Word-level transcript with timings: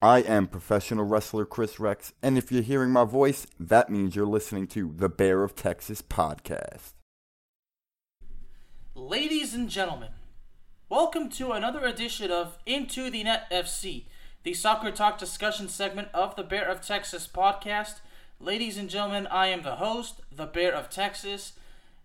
I 0.00 0.20
am 0.20 0.46
professional 0.46 1.04
wrestler 1.04 1.44
Chris 1.44 1.80
Rex, 1.80 2.12
and 2.22 2.38
if 2.38 2.52
you're 2.52 2.62
hearing 2.62 2.90
my 2.90 3.02
voice, 3.02 3.48
that 3.58 3.90
means 3.90 4.14
you're 4.14 4.26
listening 4.26 4.68
to 4.68 4.92
the 4.94 5.08
Bear 5.08 5.42
of 5.42 5.56
Texas 5.56 6.02
podcast. 6.02 6.92
Ladies 8.94 9.54
and 9.54 9.68
gentlemen, 9.68 10.10
welcome 10.88 11.28
to 11.30 11.50
another 11.50 11.84
edition 11.84 12.30
of 12.30 12.58
Into 12.64 13.10
the 13.10 13.24
Net 13.24 13.50
FC, 13.50 14.04
the 14.44 14.54
soccer 14.54 14.92
talk 14.92 15.18
discussion 15.18 15.68
segment 15.68 16.10
of 16.14 16.36
the 16.36 16.44
Bear 16.44 16.68
of 16.68 16.80
Texas 16.80 17.26
podcast. 17.26 17.96
Ladies 18.38 18.78
and 18.78 18.88
gentlemen, 18.88 19.26
I 19.26 19.48
am 19.48 19.62
the 19.62 19.76
host, 19.76 20.20
the 20.30 20.46
Bear 20.46 20.72
of 20.72 20.90
Texas, 20.90 21.54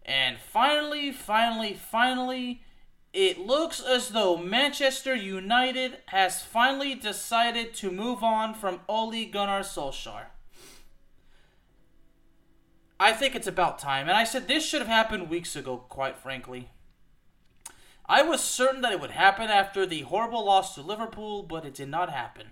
and 0.03 0.39
finally, 0.39 1.11
finally, 1.11 1.75
finally, 1.75 2.63
it 3.13 3.40
looks 3.40 3.80
as 3.80 4.09
though 4.09 4.35
Manchester 4.35 5.16
United 5.16 5.99
has 6.08 6.41
finally 6.41 6.95
decided 6.95 7.76
to 7.76 7.91
move 7.91 8.23
on 8.23 8.55
from 8.55 8.81
Ole 8.89 9.26
Gunnar 9.26 9.62
Solskjaer. 9.62 10.26
I 13.00 13.14
think 13.14 13.36
it's 13.36 13.47
about 13.47 13.78
time, 13.78 14.08
and 14.08 14.17
I 14.17 14.23
said 14.23 14.47
this 14.47 14.66
should 14.66 14.80
have 14.81 14.88
happened 14.88 15.30
weeks 15.30 15.55
ago, 15.55 15.78
quite 15.78 16.17
frankly. 16.17 16.70
I 18.08 18.23
was 18.23 18.42
certain 18.42 18.81
that 18.81 18.92
it 18.92 19.00
would 19.00 19.11
happen 19.11 19.50
after 19.50 19.86
the 19.86 20.02
horrible 20.02 20.45
loss 20.45 20.73
to 20.75 20.81
Liverpool, 20.81 21.44
but 21.44 21.66
it 21.66 21.75
did 21.75 21.89
not 21.89 22.09
happen. 22.09 22.48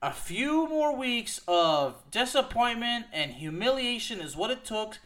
A 0.00 0.12
few 0.12 0.68
more 0.68 0.96
weeks 0.96 1.40
of 1.46 2.10
disappointment 2.10 3.06
and 3.12 3.32
humiliation 3.32 4.20
is 4.20 4.36
what 4.36 4.50
it 4.50 4.64
took 4.64 4.98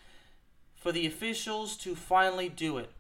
for 0.75 0.93
the 0.93 1.07
officials 1.07 1.77
to 1.79 1.95
finally 1.95 2.49
do 2.49 2.79
it. 2.79 2.91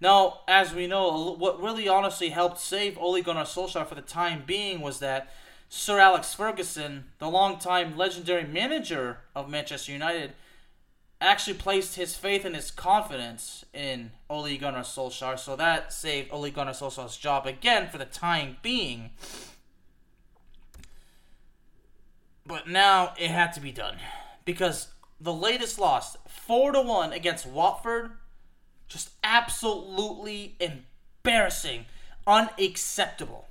Now, 0.00 0.40
as 0.46 0.74
we 0.74 0.86
know, 0.86 1.32
what 1.32 1.60
really 1.60 1.88
honestly 1.88 2.28
helped 2.28 2.58
save 2.58 2.98
Ole 2.98 3.22
Gunnar 3.22 3.44
Solskjaer 3.44 3.86
for 3.86 3.94
the 3.94 4.02
time 4.02 4.42
being 4.46 4.80
was 4.80 4.98
that 4.98 5.32
Sir 5.68 5.98
Alex 5.98 6.34
Ferguson, 6.34 7.06
the 7.18 7.28
longtime 7.28 7.96
legendary 7.96 8.44
manager 8.44 9.18
of 9.34 9.48
Manchester 9.48 9.92
United, 9.92 10.34
actually 11.20 11.56
placed 11.56 11.96
his 11.96 12.14
faith 12.14 12.44
and 12.44 12.54
his 12.54 12.70
confidence 12.70 13.64
in 13.72 14.10
Ole 14.28 14.56
Gunnar 14.58 14.82
Solskjaer, 14.82 15.38
so 15.38 15.56
that 15.56 15.92
saved 15.92 16.28
Ole 16.30 16.50
Gunnar 16.50 16.72
Solskjaer's 16.72 17.16
job 17.16 17.46
again 17.46 17.88
for 17.88 17.96
the 17.96 18.04
time 18.04 18.58
being. 18.62 19.10
But 22.44 22.68
now 22.68 23.14
it 23.18 23.30
had 23.30 23.52
to 23.54 23.60
be 23.60 23.72
done 23.72 23.96
because 24.44 24.88
the 25.18 25.32
latest 25.32 25.78
loss, 25.78 26.16
four 26.28 26.70
to 26.72 26.82
one 26.82 27.12
against 27.12 27.46
Watford, 27.46 28.12
just 28.88 29.10
absolutely 29.22 30.56
embarrassing, 30.60 31.86
unacceptable. 32.26 33.48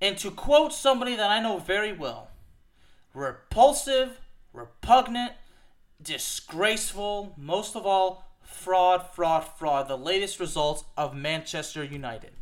And 0.00 0.16
to 0.18 0.30
quote 0.30 0.72
somebody 0.72 1.16
that 1.16 1.30
I 1.30 1.40
know 1.40 1.58
very 1.58 1.92
well, 1.92 2.28
repulsive, 3.14 4.20
repugnant, 4.52 5.32
disgraceful, 6.02 7.34
most 7.36 7.76
of 7.76 7.86
all, 7.86 8.30
fraud, 8.42 9.06
fraud, 9.14 9.44
fraud. 9.58 9.88
The 9.88 9.98
latest 9.98 10.40
results 10.40 10.84
of 10.96 11.14
Manchester 11.14 11.84
United. 11.84 12.32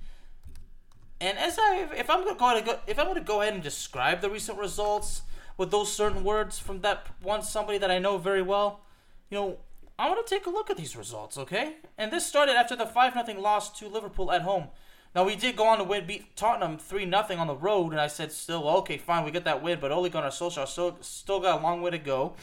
And 1.20 1.36
as 1.36 1.58
I, 1.58 1.88
if 1.96 2.08
I'm 2.08 2.22
going 2.24 2.34
to 2.34 2.64
go, 2.64 2.78
if 2.86 2.98
I'm 2.98 3.06
going 3.06 3.16
to 3.16 3.20
go 3.20 3.42
ahead 3.42 3.54
and 3.54 3.62
describe 3.62 4.20
the 4.20 4.30
recent 4.30 4.58
results 4.58 5.22
with 5.56 5.70
those 5.70 5.92
certain 5.92 6.22
words 6.22 6.58
from 6.58 6.80
that 6.82 7.08
one 7.20 7.42
somebody 7.42 7.78
that 7.78 7.90
I 7.90 7.98
know 7.98 8.18
very 8.18 8.42
well, 8.42 8.80
you 9.28 9.36
know, 9.36 9.56
I 9.98 10.08
want 10.08 10.24
to 10.24 10.32
take 10.34 10.46
a 10.46 10.50
look 10.50 10.70
at 10.70 10.76
these 10.76 10.96
results, 10.96 11.36
okay? 11.36 11.76
And 11.96 12.12
this 12.12 12.24
started 12.24 12.56
after 12.56 12.76
the 12.76 12.86
5 12.86 13.26
0 13.26 13.40
loss 13.40 13.76
to 13.80 13.88
Liverpool 13.88 14.30
at 14.30 14.42
home. 14.42 14.68
Now, 15.14 15.24
we 15.24 15.34
did 15.34 15.56
go 15.56 15.66
on 15.66 15.78
to 15.78 15.84
win, 15.84 16.06
beat 16.06 16.36
Tottenham 16.36 16.78
3 16.78 17.10
0 17.10 17.24
on 17.36 17.46
the 17.46 17.56
road, 17.56 17.90
and 17.90 18.00
I 18.00 18.06
said, 18.06 18.30
still, 18.30 18.62
well, 18.62 18.76
okay, 18.78 18.98
fine, 18.98 19.24
we 19.24 19.30
get 19.30 19.44
that 19.44 19.62
win, 19.62 19.78
but 19.80 19.90
Ole 19.90 20.08
Gunnar 20.08 20.28
Solskjaer 20.28 20.68
still, 20.68 20.98
still 21.00 21.40
got 21.40 21.60
a 21.60 21.62
long 21.62 21.82
way 21.82 21.90
to 21.90 21.98
go. 21.98 22.34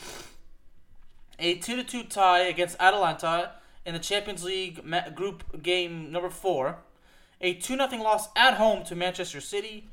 A 1.39 1.55
2 1.55 1.83
2 1.83 2.03
tie 2.03 2.39
against 2.39 2.75
Atalanta 2.79 3.51
in 3.85 3.93
the 3.93 3.99
Champions 3.99 4.43
League 4.43 4.81
group 5.15 5.61
game 5.61 6.11
number 6.11 6.29
4. 6.29 6.77
A 7.41 7.53
2 7.53 7.77
0 7.77 7.89
loss 8.03 8.29
at 8.35 8.55
home 8.55 8.83
to 8.85 8.95
Manchester 8.95 9.39
City. 9.39 9.87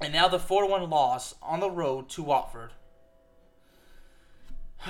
And 0.00 0.12
now 0.12 0.28
the 0.28 0.38
4 0.38 0.68
1 0.68 0.90
loss 0.90 1.34
on 1.42 1.60
the 1.60 1.70
road 1.70 2.08
to 2.10 2.22
Watford. 2.22 2.72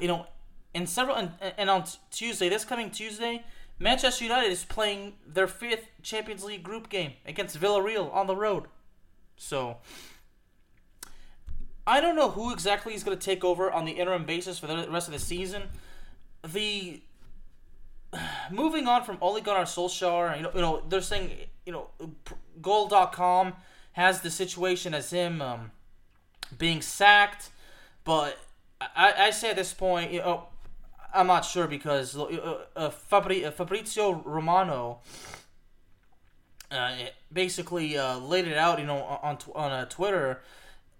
you 0.00 0.08
know, 0.08 0.26
in 0.74 0.86
several 0.86 1.16
and, 1.16 1.32
and 1.56 1.70
on 1.70 1.84
Tuesday, 2.10 2.48
this 2.48 2.64
coming 2.64 2.90
Tuesday, 2.90 3.44
Manchester 3.78 4.24
United 4.24 4.50
is 4.50 4.64
playing 4.64 5.14
their 5.26 5.46
fifth 5.46 5.88
Champions 6.02 6.44
League 6.44 6.62
group 6.62 6.88
game 6.88 7.12
against 7.26 7.58
Villarreal 7.58 8.14
on 8.14 8.26
the 8.26 8.36
road. 8.36 8.64
So 9.36 9.78
I 11.86 12.00
don't 12.00 12.14
know 12.14 12.30
who 12.30 12.52
exactly 12.52 12.94
is 12.94 13.02
going 13.02 13.18
to 13.18 13.24
take 13.24 13.42
over 13.42 13.70
on 13.70 13.86
the 13.86 13.92
interim 13.92 14.24
basis 14.24 14.58
for 14.58 14.66
the 14.66 14.86
rest 14.90 15.08
of 15.08 15.12
the 15.12 15.18
season. 15.18 15.62
The 16.46 17.00
moving 18.50 18.86
on 18.86 19.02
from 19.04 19.18
Ole 19.20 19.40
Gunnar 19.40 19.64
Solskjaer, 19.64 20.36
you 20.36 20.42
know, 20.42 20.50
you 20.54 20.60
know, 20.60 20.82
they're 20.88 21.00
saying, 21.00 21.30
you 21.64 21.72
know, 21.72 21.88
Goal.com 22.60 23.54
has 23.92 24.20
the 24.20 24.30
situation 24.30 24.94
as 24.94 25.10
him 25.10 25.40
um, 25.40 25.70
being 26.58 26.82
sacked, 26.82 27.50
but 28.04 28.38
I, 28.80 29.14
I 29.16 29.30
say 29.30 29.50
at 29.50 29.56
this 29.56 29.72
point, 29.72 30.12
you 30.12 30.20
know, 30.20 30.49
I'm 31.14 31.26
not 31.26 31.44
sure 31.44 31.66
because 31.66 32.16
uh, 32.16 32.24
uh, 32.24 32.58
uh, 32.76 32.90
Fabrizio 32.90 34.22
Romano 34.24 35.00
uh, 36.70 36.92
basically 37.32 37.96
uh, 37.96 38.18
laid 38.18 38.46
it 38.46 38.56
out, 38.56 38.78
you 38.78 38.86
know, 38.86 39.02
on 39.22 39.38
on 39.54 39.72
uh, 39.72 39.84
Twitter. 39.86 40.40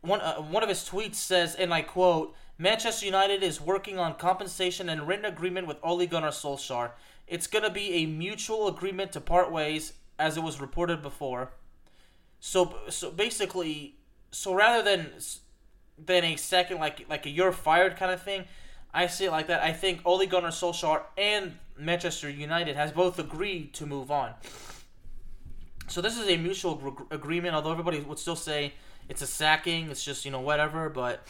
One 0.01 0.21
one 0.21 0.63
of 0.63 0.69
his 0.69 0.81
tweets 0.81 1.17
says, 1.17 1.55
and 1.55 1.73
I 1.73 1.83
quote: 1.83 2.35
"Manchester 2.59 3.07
United 3.07 3.43
is 3.43 3.61
working 3.61 3.99
on 3.99 4.15
compensation 4.15 4.89
and 4.89 5.07
written 5.07 5.25
agreement 5.25 5.67
with 5.67 5.79
Ole 5.83 6.07
Gunnar 6.07 6.31
Solskjaer. 6.31 6.93
It's 7.27 7.47
gonna 7.47 7.71
be 7.71 7.93
a 7.95 8.07
mutual 8.07 8.67
agreement 8.67 9.13
to 9.13 9.21
part 9.21 9.53
ways, 9.53 9.93
as 10.19 10.37
it 10.37 10.43
was 10.43 10.61
reported 10.61 11.03
before." 11.03 11.53
So 12.41 12.75
so 12.89 13.11
basically, 13.11 13.97
so 14.31 14.55
rather 14.55 14.83
than 14.83 15.13
than 15.99 16.25
a 16.25 16.37
second 16.37 16.79
like 16.79 17.07
like 17.09 17.27
a 17.27 17.31
you're 17.31 17.53
fired 17.53 17.97
kind 17.97 18.11
of 18.11 18.23
thing 18.23 18.47
I 18.93 19.07
see 19.07 19.27
it 19.27 19.31
like 19.31 19.47
that. 19.47 19.63
I 19.63 19.73
think 19.73 20.01
Ole 20.05 20.27
Gunnar 20.27 20.49
Solskjaer 20.49 21.03
and 21.17 21.59
Manchester 21.79 22.29
United 22.29 22.77
has 22.77 22.93
both 22.93 23.19
agreed 23.19 23.73
to 23.75 23.87
move 23.87 24.11
on. 24.11 24.35
So 25.87 26.01
this 26.01 26.19
is 26.19 26.29
a 26.29 26.37
mutual 26.37 27.07
agreement. 27.11 27.55
Although 27.55 27.73
everybody 27.73 28.01
would 28.01 28.19
still 28.19 28.37
say 28.37 28.75
it's 29.09 29.23
a 29.23 29.27
sacking, 29.27 29.91
it's 29.91 30.05
just 30.05 30.25
you 30.25 30.31
know 30.31 30.41
whatever. 30.41 30.89
But 30.89 31.27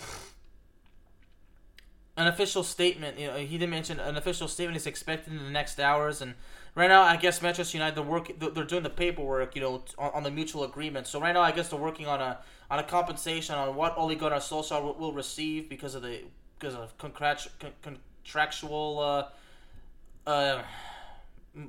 an 2.17 2.27
official 2.27 2.63
statement, 2.63 3.19
you 3.19 3.27
know, 3.29 3.37
he 3.37 3.57
didn't 3.57 3.71
mention 3.71 3.99
an 4.01 4.17
official 4.17 4.49
statement 4.49 4.77
is 4.77 4.87
expected 4.87 5.33
in 5.33 5.43
the 5.43 5.51
next 5.51 5.81
hours. 5.81 6.21
And 6.21 6.35
right 6.75 6.89
now, 6.89 7.03
I 7.03 7.17
guess 7.17 7.41
Manchester 7.41 7.79
United 7.79 7.97
they're 7.97 8.05
working, 8.05 8.37
they're 8.39 8.65
doing 8.65 8.83
the 8.83 8.91
paperwork, 8.91 9.55
you 9.55 9.63
know, 9.63 9.83
on, 9.99 10.11
on 10.13 10.23
the 10.23 10.31
mutual 10.31 10.65
agreement. 10.65 11.07
So 11.07 11.21
right 11.21 11.33
now, 11.33 11.41
I 11.41 11.53
guess 11.53 11.69
they're 11.69 11.79
working 11.79 12.07
on 12.07 12.21
a 12.21 12.39
on 12.71 12.79
a 12.79 12.85
compensation 12.85 13.55
on 13.55 13.75
what 13.75 13.97
Ole 13.97 14.15
Gunnar 14.15 14.37
Solskjaer 14.37 14.97
will 14.99 15.13
receive 15.13 15.69
because 15.69 15.95
of 15.95 16.03
the 16.03 16.21
because 16.61 16.75
of 16.75 16.97
contractual 16.99 19.27
uh, 20.27 20.31
uh, 20.31 20.63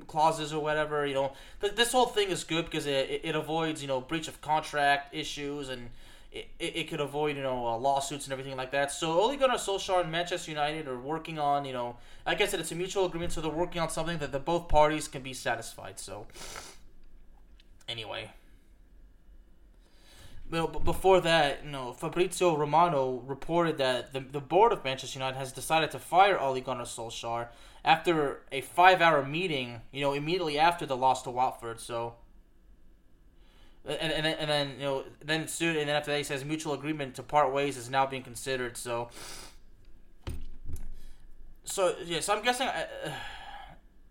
clauses 0.06 0.52
or 0.52 0.62
whatever. 0.62 1.06
You 1.06 1.14
know, 1.14 1.32
th- 1.60 1.74
this 1.74 1.92
whole 1.92 2.06
thing 2.06 2.28
is 2.28 2.44
good 2.44 2.66
because 2.66 2.86
it, 2.86 3.22
it, 3.24 3.34
avoids 3.34 3.82
you 3.82 3.88
know 3.88 4.00
breach 4.00 4.28
of 4.28 4.40
contract 4.40 5.14
issues 5.14 5.70
and 5.70 5.90
it, 6.30 6.48
it, 6.58 6.76
it 6.76 6.90
could 6.90 7.00
avoid 7.00 7.36
you 7.36 7.42
know 7.42 7.66
uh, 7.66 7.76
lawsuits 7.76 8.26
and 8.26 8.32
everything 8.32 8.56
like 8.56 8.70
that. 8.72 8.92
So 8.92 9.20
Ole 9.20 9.36
Gunnar 9.36 9.54
Solskjaer 9.54 10.02
and 10.02 10.12
Manchester 10.12 10.50
United 10.50 10.86
are 10.86 10.98
working 10.98 11.38
on 11.38 11.64
you 11.64 11.72
know 11.72 11.96
like 12.26 12.40
I 12.40 12.46
said 12.46 12.60
it's 12.60 12.72
a 12.72 12.76
mutual 12.76 13.06
agreement, 13.06 13.32
so 13.32 13.40
they're 13.40 13.50
working 13.50 13.80
on 13.80 13.88
something 13.88 14.18
that 14.18 14.30
the 14.30 14.38
both 14.38 14.68
parties 14.68 15.08
can 15.08 15.22
be 15.22 15.32
satisfied. 15.32 15.98
So 15.98 16.26
anyway 17.88 18.30
well, 20.52 20.66
before 20.66 21.22
that, 21.22 21.64
you 21.64 21.70
know, 21.70 21.94
Fabrizio 21.94 22.54
Romano 22.54 23.22
reported 23.26 23.78
that 23.78 24.12
the, 24.12 24.20
the 24.20 24.38
board 24.40 24.70
of 24.70 24.84
Manchester 24.84 25.18
United 25.18 25.38
has 25.38 25.50
decided 25.50 25.90
to 25.92 25.98
fire 25.98 26.38
Ole 26.38 26.60
Gunnar 26.60 26.84
Solskjaer 26.84 27.48
after 27.82 28.42
a 28.52 28.60
five-hour 28.60 29.24
meeting. 29.24 29.80
You 29.92 30.02
know, 30.02 30.12
immediately 30.12 30.58
after 30.58 30.84
the 30.84 30.96
loss 30.96 31.22
to 31.22 31.30
Watford. 31.30 31.80
So, 31.80 32.16
and 33.86 34.12
and 34.12 34.26
then, 34.26 34.36
and 34.38 34.50
then 34.50 34.70
you 34.78 34.84
know 34.84 35.04
then 35.24 35.48
soon 35.48 35.74
and 35.74 35.88
then 35.88 35.96
after 35.96 36.10
that 36.10 36.18
he 36.18 36.24
says 36.24 36.44
mutual 36.44 36.74
agreement 36.74 37.14
to 37.14 37.22
part 37.22 37.50
ways 37.50 37.78
is 37.78 37.88
now 37.88 38.06
being 38.06 38.22
considered. 38.22 38.76
So 38.76 39.08
so 41.64 41.96
yeah, 42.04 42.20
so 42.20 42.36
I'm 42.36 42.44
guessing. 42.44 42.68
Uh, 42.68 43.10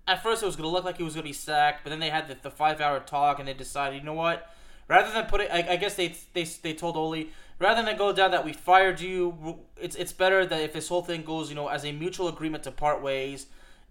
at 0.07 0.23
first, 0.23 0.41
it 0.41 0.47
was 0.47 0.55
gonna 0.55 0.69
look 0.69 0.83
like 0.85 0.97
he 0.97 1.03
was 1.03 1.13
gonna 1.13 1.23
be 1.23 1.33
sacked, 1.33 1.83
but 1.83 1.91
then 1.91 1.99
they 1.99 2.09
had 2.09 2.27
the, 2.27 2.35
the 2.41 2.49
five 2.49 2.81
hour 2.81 2.99
talk 2.99 3.37
and 3.37 3.47
they 3.47 3.53
decided, 3.53 3.99
you 3.99 4.03
know 4.03 4.15
what? 4.15 4.49
Rather 4.91 5.13
than 5.13 5.25
put 5.27 5.39
it, 5.39 5.49
I, 5.49 5.65
I 5.69 5.75
guess 5.77 5.95
they 5.95 6.13
they 6.33 6.43
they 6.43 6.73
told 6.73 6.97
Ole 6.97 7.27
rather 7.59 7.81
than 7.81 7.95
go 7.95 8.11
down 8.11 8.31
that 8.31 8.43
we 8.43 8.51
fired 8.51 8.99
you, 8.99 9.59
it's 9.79 9.95
it's 9.95 10.11
better 10.11 10.45
that 10.45 10.59
if 10.59 10.73
this 10.73 10.89
whole 10.89 11.01
thing 11.01 11.23
goes, 11.23 11.47
you 11.47 11.55
know, 11.55 11.69
as 11.69 11.85
a 11.85 11.93
mutual 11.93 12.27
agreement 12.27 12.65
to 12.65 12.71
part 12.71 13.01
ways, 13.01 13.45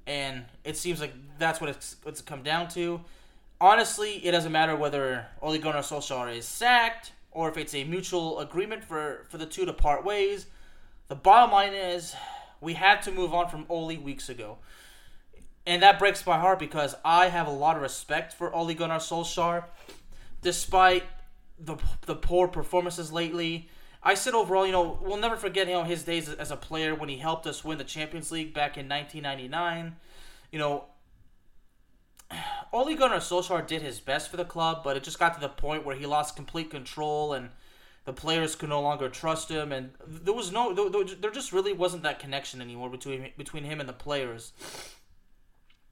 and 0.07 0.45
it 0.63 0.77
seems 0.77 1.01
like 1.01 1.15
that's 1.39 1.59
what 1.59 1.71
it's 1.71 1.97
it's 2.05 2.21
come 2.21 2.43
down 2.43 2.69
to. 2.69 3.01
Honestly, 3.63 4.17
it 4.27 4.33
doesn't 4.33 4.53
matter 4.53 4.77
whether 4.77 5.25
Ole 5.41 5.57
Gunnar 5.57 5.81
Solskjaer 5.81 6.37
is 6.37 6.45
sacked 6.45 7.13
or 7.31 7.49
if 7.49 7.57
it's 7.57 7.75
a 7.75 7.85
mutual 7.85 8.39
agreement 8.39 8.85
for 8.85 9.25
for 9.31 9.39
the 9.39 9.47
two 9.47 9.65
to 9.65 9.73
part 9.73 10.05
ways. 10.05 10.49
The 11.09 11.17
bottom 11.17 11.51
line 11.51 11.73
is 11.73 12.15
we 12.61 12.75
had 12.75 13.01
to 13.05 13.11
move 13.11 13.33
on 13.33 13.49
from 13.49 13.65
Ole 13.71 13.97
weeks 13.97 14.29
ago. 14.29 14.59
And 15.67 15.83
that 15.83 15.99
breaks 15.99 16.27
my 16.27 16.39
heart 16.39 16.59
because 16.59 16.95
I 17.07 17.29
have 17.29 17.47
a 17.47 17.51
lot 17.51 17.77
of 17.77 17.83
respect 17.83 18.35
for 18.35 18.55
Ole 18.55 18.75
Gunnar 18.75 18.99
Solskjaer. 18.99 19.65
Despite 20.43 21.05
the, 21.59 21.77
the 22.07 22.15
poor 22.15 22.49
performances 22.49 23.13
lately, 23.13 23.69
I 24.03 24.15
said 24.15 24.35
overall, 24.35 24.67
you 24.67 24.73
know, 24.73 24.99
we'll 25.03 25.19
never 25.19 25.37
forget 25.37 25.67
you 25.67 25.75
know, 25.75 25.85
his 25.85 26.05
days 26.05 26.29
as 26.29 26.51
a 26.51 26.57
player 26.57 26.95
when 26.95 27.09
he 27.09 27.19
helped 27.19 27.47
us 27.47 27.65
win 27.65 27.79
the 27.79 27.85
Champions 27.85 28.33
League 28.33 28.55
back 28.55 28.79
in 28.79 28.89
1999. 28.89 29.97
You 30.51 30.59
know, 30.59 30.85
Ole 32.73 32.95
Gunnar 32.95 33.17
Solskjaer 33.17 33.67
did 33.67 33.83
his 33.83 34.01
best 34.01 34.31
for 34.31 34.37
the 34.37 34.45
club, 34.45 34.83
but 34.83 34.97
it 34.97 35.03
just 35.03 35.19
got 35.19 35.35
to 35.35 35.41
the 35.41 35.49
point 35.49 35.85
where 35.85 35.97
he 35.97 36.07
lost 36.07 36.37
complete 36.37 36.71
control 36.71 37.33
and 37.33 37.51
the 38.05 38.13
players 38.13 38.57
could 38.57 38.71
no 38.71 38.81
longer 38.81 39.09
trust 39.09 39.51
him, 39.51 39.73
and 39.73 39.91
there 40.07 40.35
was 40.35 40.51
no, 40.51 40.73
there 40.73 41.31
just 41.31 41.53
really 41.53 41.73
wasn't 41.73 42.03
that 42.03 42.19
connection 42.19 42.61
anymore 42.61 42.89
between 42.89 43.31
between 43.37 43.65
him 43.65 43.79
and 43.79 43.89
the 43.89 43.93
players. 43.93 44.53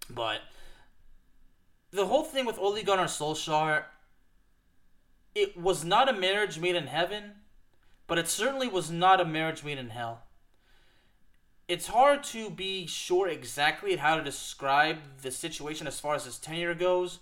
But 0.08 0.40
the 1.90 2.06
whole 2.06 2.24
thing 2.24 2.46
with 2.46 2.58
Ole 2.58 2.82
Gunnar 2.82 3.04
Solskjaer, 3.04 3.84
it 5.38 5.56
was 5.56 5.84
not 5.84 6.08
a 6.08 6.12
marriage 6.12 6.58
made 6.58 6.74
in 6.74 6.88
heaven, 6.88 7.32
but 8.06 8.18
it 8.18 8.28
certainly 8.28 8.66
was 8.68 8.90
not 8.90 9.20
a 9.20 9.24
marriage 9.24 9.62
made 9.62 9.78
in 9.78 9.90
hell. 9.90 10.24
It's 11.68 11.88
hard 11.88 12.24
to 12.24 12.50
be 12.50 12.86
sure 12.86 13.28
exactly 13.28 13.96
how 13.96 14.16
to 14.16 14.24
describe 14.24 14.98
the 15.22 15.30
situation 15.30 15.86
as 15.86 16.00
far 16.00 16.14
as 16.14 16.24
his 16.24 16.38
tenure 16.38 16.74
goes. 16.74 17.20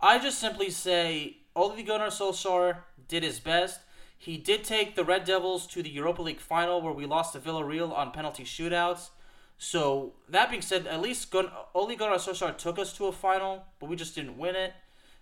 I 0.00 0.18
just 0.18 0.38
simply 0.38 0.70
say 0.70 1.38
Ole 1.56 1.82
Gunnar 1.82 2.08
Solskjaer 2.08 2.78
did 3.08 3.22
his 3.22 3.40
best. 3.40 3.80
He 4.16 4.36
did 4.36 4.62
take 4.62 4.94
the 4.94 5.04
Red 5.04 5.24
Devils 5.24 5.66
to 5.68 5.82
the 5.82 5.88
Europa 5.88 6.22
League 6.22 6.40
final 6.40 6.80
where 6.82 6.92
we 6.92 7.06
lost 7.06 7.32
to 7.32 7.40
Villarreal 7.40 7.96
on 7.96 8.12
penalty 8.12 8.44
shootouts. 8.44 9.10
So 9.56 10.14
that 10.28 10.50
being 10.50 10.62
said, 10.62 10.86
at 10.86 11.00
least 11.00 11.30
Gun- 11.30 11.50
Ole 11.74 11.96
Gunnar 11.96 12.16
Solskjaer 12.16 12.56
took 12.56 12.78
us 12.78 12.92
to 12.98 13.06
a 13.06 13.12
final, 13.12 13.64
but 13.80 13.88
we 13.88 13.96
just 13.96 14.14
didn't 14.14 14.38
win 14.38 14.54
it. 14.54 14.74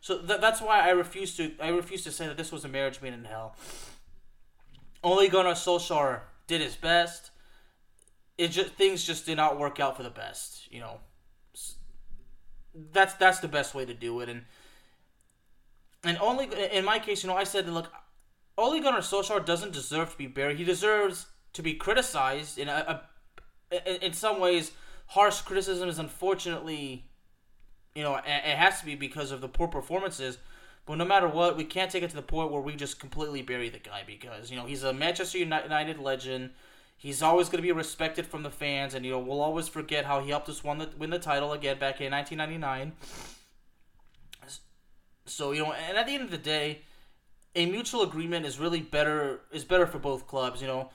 So 0.06 0.18
th- 0.18 0.40
that's 0.40 0.62
why 0.62 0.82
I 0.82 0.90
refuse 0.90 1.36
to 1.36 1.50
I 1.60 1.70
refuse 1.70 2.04
to 2.04 2.12
say 2.12 2.28
that 2.28 2.36
this 2.36 2.52
was 2.52 2.64
a 2.64 2.68
marriage 2.68 3.02
made 3.02 3.12
in 3.12 3.24
hell. 3.24 3.56
Ole 5.02 5.26
Gunnar 5.26 5.54
Solskjaer 5.54 6.20
did 6.46 6.60
his 6.60 6.76
best. 6.76 7.32
It 8.38 8.52
just 8.52 8.74
things 8.74 9.02
just 9.02 9.26
did 9.26 9.36
not 9.36 9.58
work 9.58 9.80
out 9.80 9.96
for 9.96 10.04
the 10.04 10.10
best. 10.10 10.72
You 10.72 10.78
know, 10.78 11.00
that's 12.92 13.14
that's 13.14 13.40
the 13.40 13.48
best 13.48 13.74
way 13.74 13.84
to 13.84 13.94
do 13.94 14.20
it. 14.20 14.28
And 14.28 14.44
and 16.04 16.16
only 16.18 16.50
in 16.72 16.84
my 16.84 17.00
case, 17.00 17.24
you 17.24 17.28
know, 17.28 17.36
I 17.36 17.42
said, 17.42 17.68
look, 17.68 17.90
Ole 18.56 18.80
Gunnar 18.80 19.00
Solskjaer 19.00 19.44
doesn't 19.44 19.72
deserve 19.72 20.12
to 20.12 20.16
be 20.16 20.28
buried. 20.28 20.58
He 20.58 20.62
deserves 20.64 21.26
to 21.54 21.62
be 21.62 21.74
criticized 21.74 22.58
in 22.58 22.68
a, 22.68 23.02
a 23.72 24.04
in 24.04 24.12
some 24.12 24.38
ways, 24.38 24.70
harsh 25.06 25.40
criticism 25.40 25.88
is 25.88 25.98
unfortunately, 25.98 27.08
you 27.96 28.02
know, 28.02 28.16
it 28.16 28.56
has 28.56 28.80
to 28.80 28.86
be 28.86 28.94
because 28.94 29.32
of 29.32 29.40
the 29.40 29.48
poor 29.48 29.68
performances. 29.68 30.36
But 30.84 30.96
no 30.96 31.04
matter 31.06 31.26
what, 31.26 31.56
we 31.56 31.64
can't 31.64 31.90
take 31.90 32.02
it 32.02 32.10
to 32.10 32.16
the 32.16 32.22
point 32.22 32.52
where 32.52 32.60
we 32.60 32.76
just 32.76 33.00
completely 33.00 33.40
bury 33.40 33.70
the 33.70 33.78
guy 33.78 34.02
because 34.06 34.50
you 34.50 34.56
know 34.56 34.66
he's 34.66 34.84
a 34.84 34.92
Manchester 34.92 35.38
United 35.38 35.98
legend. 35.98 36.50
He's 36.98 37.22
always 37.22 37.48
going 37.48 37.58
to 37.58 37.62
be 37.62 37.72
respected 37.72 38.26
from 38.26 38.42
the 38.42 38.50
fans, 38.50 38.94
and 38.94 39.04
you 39.04 39.12
know 39.12 39.18
we'll 39.18 39.40
always 39.40 39.66
forget 39.66 40.04
how 40.04 40.20
he 40.20 40.30
helped 40.30 40.48
us 40.48 40.62
win 40.62 40.78
the 40.78 40.90
win 40.98 41.10
the 41.10 41.18
title 41.18 41.52
again 41.52 41.78
back 41.78 42.00
in 42.00 42.12
1999. 42.12 42.92
So 45.24 45.52
you 45.52 45.64
know, 45.64 45.72
and 45.72 45.96
at 45.96 46.06
the 46.06 46.12
end 46.12 46.22
of 46.22 46.30
the 46.30 46.38
day, 46.38 46.82
a 47.56 47.66
mutual 47.66 48.02
agreement 48.02 48.44
is 48.44 48.60
really 48.60 48.80
better 48.80 49.40
is 49.50 49.64
better 49.64 49.86
for 49.86 49.98
both 49.98 50.28
clubs. 50.28 50.60
You 50.60 50.68
know, 50.68 50.90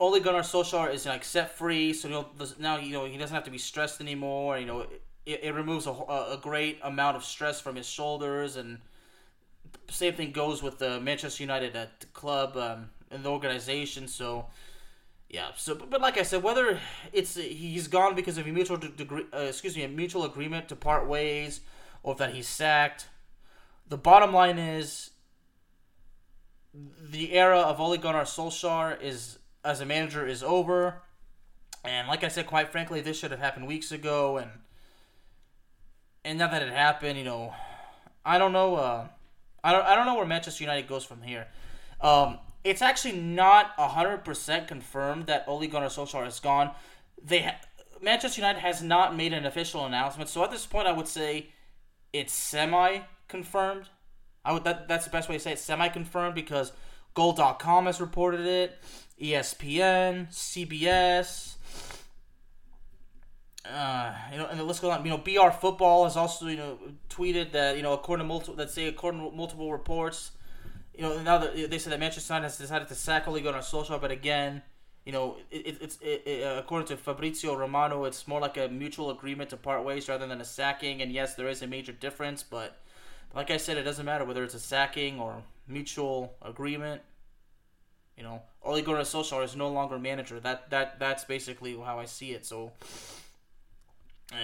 Ole 0.00 0.18
Gunnar 0.18 0.40
Solskjaer 0.40 0.92
is 0.92 1.06
like 1.06 1.22
set 1.22 1.56
free, 1.56 1.92
so 1.92 2.08
you 2.08 2.14
know 2.14 2.26
now 2.58 2.78
you 2.78 2.92
know 2.92 3.04
he 3.04 3.16
doesn't 3.18 3.34
have 3.34 3.44
to 3.44 3.50
be 3.50 3.58
stressed 3.58 4.00
anymore. 4.00 4.58
You 4.58 4.66
know, 4.66 4.86
it, 5.26 5.40
it 5.44 5.54
removes 5.54 5.86
a, 5.86 5.90
a 5.90 6.38
great 6.40 6.78
amount 6.82 7.16
of 7.16 7.24
stress 7.24 7.60
from 7.60 7.76
his 7.76 7.86
shoulders, 7.86 8.56
and 8.56 8.78
same 9.90 10.14
thing 10.14 10.32
goes 10.32 10.62
with 10.62 10.78
the 10.78 11.00
Manchester 11.00 11.42
United 11.42 11.76
uh, 11.76 11.86
club 12.12 12.56
um, 12.56 12.90
and 13.10 13.22
the 13.22 13.30
organization. 13.30 14.08
So, 14.08 14.46
yeah. 15.28 15.48
So, 15.56 15.74
but, 15.74 15.90
but, 15.90 16.00
like 16.00 16.18
I 16.18 16.22
said, 16.22 16.42
whether 16.42 16.80
it's 17.12 17.36
he's 17.36 17.88
gone 17.88 18.14
because 18.14 18.38
of 18.38 18.46
a 18.46 18.50
mutual 18.50 18.76
degree, 18.76 19.24
uh, 19.32 19.38
excuse 19.38 19.76
me, 19.76 19.84
a 19.84 19.88
mutual 19.88 20.24
agreement 20.24 20.68
to 20.68 20.76
part 20.76 21.06
ways, 21.06 21.60
or 22.02 22.14
that 22.16 22.34
he's 22.34 22.48
sacked, 22.48 23.06
the 23.88 23.98
bottom 23.98 24.32
line 24.32 24.58
is 24.58 25.10
the 26.74 27.32
era 27.32 27.58
of 27.58 27.80
Ole 27.80 27.98
Gunnar 27.98 28.22
Solskjaer 28.22 29.00
is 29.02 29.38
as 29.64 29.80
a 29.80 29.86
manager 29.86 30.26
is 30.26 30.42
over. 30.42 31.02
And 31.84 32.08
like 32.08 32.24
I 32.24 32.28
said, 32.28 32.46
quite 32.46 32.70
frankly, 32.70 33.00
this 33.00 33.18
should 33.18 33.30
have 33.30 33.40
happened 33.40 33.66
weeks 33.66 33.92
ago. 33.92 34.38
And 34.38 34.50
and 36.24 36.38
now 36.38 36.48
that 36.48 36.62
it 36.62 36.72
happened, 36.72 37.18
you 37.18 37.24
know, 37.24 37.54
I 38.24 38.38
don't 38.38 38.52
know. 38.52 38.76
Uh, 38.76 39.06
I 39.64 39.72
don't. 39.72 39.84
I 39.84 39.94
don't 39.94 40.06
know 40.06 40.14
where 40.14 40.26
Manchester 40.26 40.64
United 40.64 40.88
goes 40.88 41.04
from 41.04 41.22
here. 41.22 41.48
Um, 42.00 42.38
it's 42.64 42.82
actually 42.82 43.20
not 43.20 43.72
hundred 43.78 44.24
percent 44.24 44.68
confirmed 44.68 45.26
that 45.26 45.44
Ole 45.46 45.66
Gunnar 45.66 45.88
Solskjaer 45.88 46.26
is 46.26 46.40
gone. 46.40 46.70
They 47.22 47.40
ha- 47.42 47.60
Manchester 48.00 48.40
United 48.40 48.60
has 48.60 48.82
not 48.82 49.16
made 49.16 49.32
an 49.32 49.46
official 49.46 49.84
announcement, 49.84 50.28
so 50.30 50.42
at 50.44 50.50
this 50.50 50.66
point, 50.66 50.86
I 50.88 50.92
would 50.92 51.08
say 51.08 51.48
it's 52.12 52.32
semi 52.32 53.00
confirmed. 53.28 53.88
I 54.44 54.52
would 54.52 54.64
that 54.64 54.88
that's 54.88 55.04
the 55.04 55.10
best 55.10 55.28
way 55.28 55.36
to 55.36 55.40
say 55.40 55.52
it, 55.52 55.58
semi 55.58 55.88
confirmed 55.88 56.34
because 56.34 56.72
Goal.com 57.14 57.86
has 57.86 58.00
reported 58.00 58.46
it. 58.46 58.78
ESPN, 59.20 60.28
CBS. 60.32 61.56
Uh, 63.64 64.12
you 64.32 64.38
know, 64.38 64.46
and 64.46 64.58
the 64.58 64.64
list 64.64 64.82
goes 64.82 64.92
on. 64.92 65.04
You 65.04 65.10
know, 65.10 65.18
BR 65.18 65.50
Football 65.50 66.04
has 66.04 66.16
also 66.16 66.48
you 66.48 66.56
know 66.56 66.78
tweeted 67.08 67.52
that 67.52 67.76
you 67.76 67.82
know 67.82 67.92
according 67.92 68.24
to 68.24 68.28
multiple 68.28 68.54
that 68.56 68.70
say 68.70 68.86
according 68.86 69.20
to 69.20 69.36
multiple 69.36 69.70
reports, 69.70 70.32
you 70.94 71.02
know 71.02 71.22
now 71.22 71.38
that 71.38 71.54
they 71.54 71.78
said 71.78 71.92
that 71.92 72.00
Manchester 72.00 72.34
United 72.34 72.44
has 72.44 72.58
decided 72.58 72.88
to 72.88 72.94
sack 72.94 73.28
Ole 73.28 73.40
Gunnar 73.40 73.60
Solskjaer, 73.60 74.00
but 74.00 74.10
again, 74.10 74.62
you 75.04 75.12
know 75.12 75.36
it, 75.52 75.78
it's 75.80 75.96
it, 76.02 76.22
it, 76.26 76.42
uh, 76.44 76.58
according 76.58 76.88
to 76.88 76.96
Fabrizio 76.96 77.54
Romano, 77.54 78.04
it's 78.04 78.26
more 78.26 78.40
like 78.40 78.56
a 78.56 78.68
mutual 78.68 79.10
agreement 79.10 79.50
to 79.50 79.56
part 79.56 79.84
ways 79.84 80.08
rather 80.08 80.26
than 80.26 80.40
a 80.40 80.44
sacking. 80.44 81.00
And 81.00 81.12
yes, 81.12 81.36
there 81.36 81.48
is 81.48 81.62
a 81.62 81.68
major 81.68 81.92
difference, 81.92 82.42
but 82.42 82.80
like 83.34 83.50
I 83.50 83.58
said, 83.58 83.76
it 83.78 83.84
doesn't 83.84 84.04
matter 84.04 84.24
whether 84.24 84.42
it's 84.42 84.54
a 84.54 84.60
sacking 84.60 85.20
or 85.20 85.42
mutual 85.68 86.34
agreement. 86.42 87.02
You 88.16 88.24
know, 88.24 88.42
Ole 88.62 88.82
Gunnar 88.82 89.00
Solskjaer 89.02 89.44
is 89.44 89.56
no 89.56 89.68
longer 89.70 89.98
manager. 89.98 90.38
That 90.40 90.68
that 90.70 90.98
that's 90.98 91.24
basically 91.24 91.76
how 91.76 91.98
I 91.98 92.04
see 92.04 92.32
it. 92.32 92.44
So, 92.44 92.72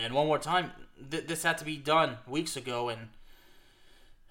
and 0.03 0.15
one 0.15 0.27
more 0.27 0.39
time, 0.39 0.73
th- 1.11 1.27
this 1.27 1.43
had 1.43 1.59
to 1.59 1.65
be 1.65 1.77
done 1.77 2.19
weeks 2.27 2.57
ago, 2.57 2.89
and 2.89 3.09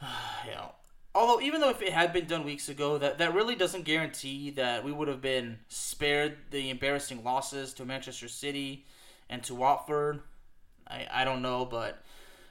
you 0.45 0.51
know, 0.51 0.71
although 1.15 1.41
even 1.41 1.61
though 1.61 1.69
if 1.69 1.81
it 1.81 1.93
had 1.93 2.13
been 2.13 2.25
done 2.25 2.43
weeks 2.43 2.69
ago, 2.69 2.97
that 2.97 3.17
that 3.17 3.33
really 3.33 3.55
doesn't 3.55 3.83
guarantee 3.85 4.49
that 4.51 4.83
we 4.83 4.91
would 4.91 5.07
have 5.07 5.21
been 5.21 5.59
spared 5.67 6.37
the 6.51 6.69
embarrassing 6.69 7.23
losses 7.23 7.73
to 7.73 7.85
Manchester 7.85 8.27
City 8.27 8.85
and 9.29 9.43
to 9.43 9.55
Watford. 9.55 10.21
I 10.87 11.07
I 11.11 11.23
don't 11.25 11.41
know, 11.41 11.65
but. 11.65 12.03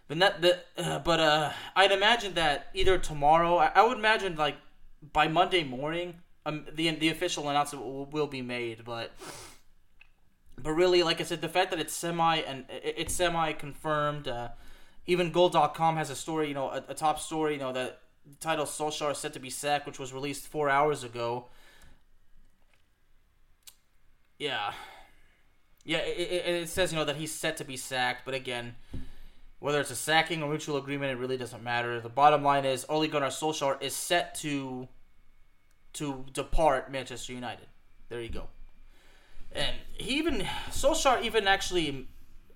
But 0.09 0.21
that, 0.21 0.41
the, 0.41 0.61
uh, 0.79 1.01
but 1.01 1.19
uh, 1.19 1.51
I'd 1.75 1.91
imagine 1.91 2.35
that 2.35 2.69
either 2.75 2.97
tomorrow, 2.97 3.57
I, 3.57 3.73
I 3.75 3.85
would 3.85 3.99
imagine 3.99 4.37
like 4.37 4.55
by 5.13 5.27
Monday 5.27 5.65
morning, 5.65 6.15
um, 6.45 6.65
the 6.73 6.91
the 6.91 7.09
official 7.09 7.49
announcement 7.49 7.85
will, 7.85 8.07
will 8.07 8.29
be 8.29 8.41
made, 8.41 8.85
but 8.85 9.11
but 10.63 10.73
really, 10.73 11.03
like 11.03 11.21
I 11.21 11.25
said, 11.25 11.41
the 11.41 11.49
fact 11.49 11.71
that 11.71 11.81
it's 11.81 11.95
semi 11.95 12.37
and 12.39 12.65
it's 12.71 13.15
semi 13.15 13.53
confirmed. 13.53 14.29
Uh, 14.29 14.49
even 15.07 15.31
Goal.com 15.31 15.97
has 15.97 16.11
a 16.11 16.17
story, 16.17 16.49
you 16.49 16.55
know, 16.55 16.69
a, 16.71 16.83
a, 16.89 16.95
top 16.95 17.21
story, 17.21 17.55
you 17.55 17.61
know, 17.61 17.73
that 17.73 18.01
title 18.41 18.65
Solskjaer 18.65 19.13
is 19.13 19.19
set 19.19 19.33
to 19.35 19.39
be 19.39 19.51
sacked, 19.51 19.87
which 19.87 20.01
was 20.01 20.13
released 20.13 20.49
four 20.49 20.69
hours 20.69 21.05
ago. 21.05 21.47
Yeah, 24.39 24.73
yeah, 25.85 25.99
it, 25.99 26.19
it, 26.19 26.55
it 26.63 26.69
says 26.69 26.93
you 26.93 26.99
know 26.99 27.05
that 27.05 27.17
he's 27.17 27.33
set 27.33 27.57
to 27.59 27.65
be 27.65 27.77
sacked, 27.77 28.25
but 28.25 28.35
again, 28.35 28.75
Whether 29.61 29.81
it's 29.81 29.91
a 29.91 29.97
sacking 29.97 30.43
or 30.43 30.49
mutual 30.51 30.77
agreement, 30.77 31.13
it 31.13 31.21
really 31.21 31.37
doesn't 31.37 31.63
matter. 31.63 32.01
The 32.01 32.09
bottom 32.09 32.43
line 32.43 32.65
is 32.65 32.85
Ole 32.89 33.07
Gunnar 33.07 33.29
Solskjaer 33.29 33.81
is 33.81 33.95
set 33.95 34.35
to 34.37 34.89
to 35.95 36.27
depart 36.33 36.91
Manchester 36.91 37.33
United. 37.33 37.69
There 38.09 38.21
you 38.21 38.29
go. 38.29 38.49
And 39.57 39.75
he 39.95 40.19
even 40.19 40.47
Solskjaer 40.71 41.23
even 41.23 41.49
actually 41.49 42.09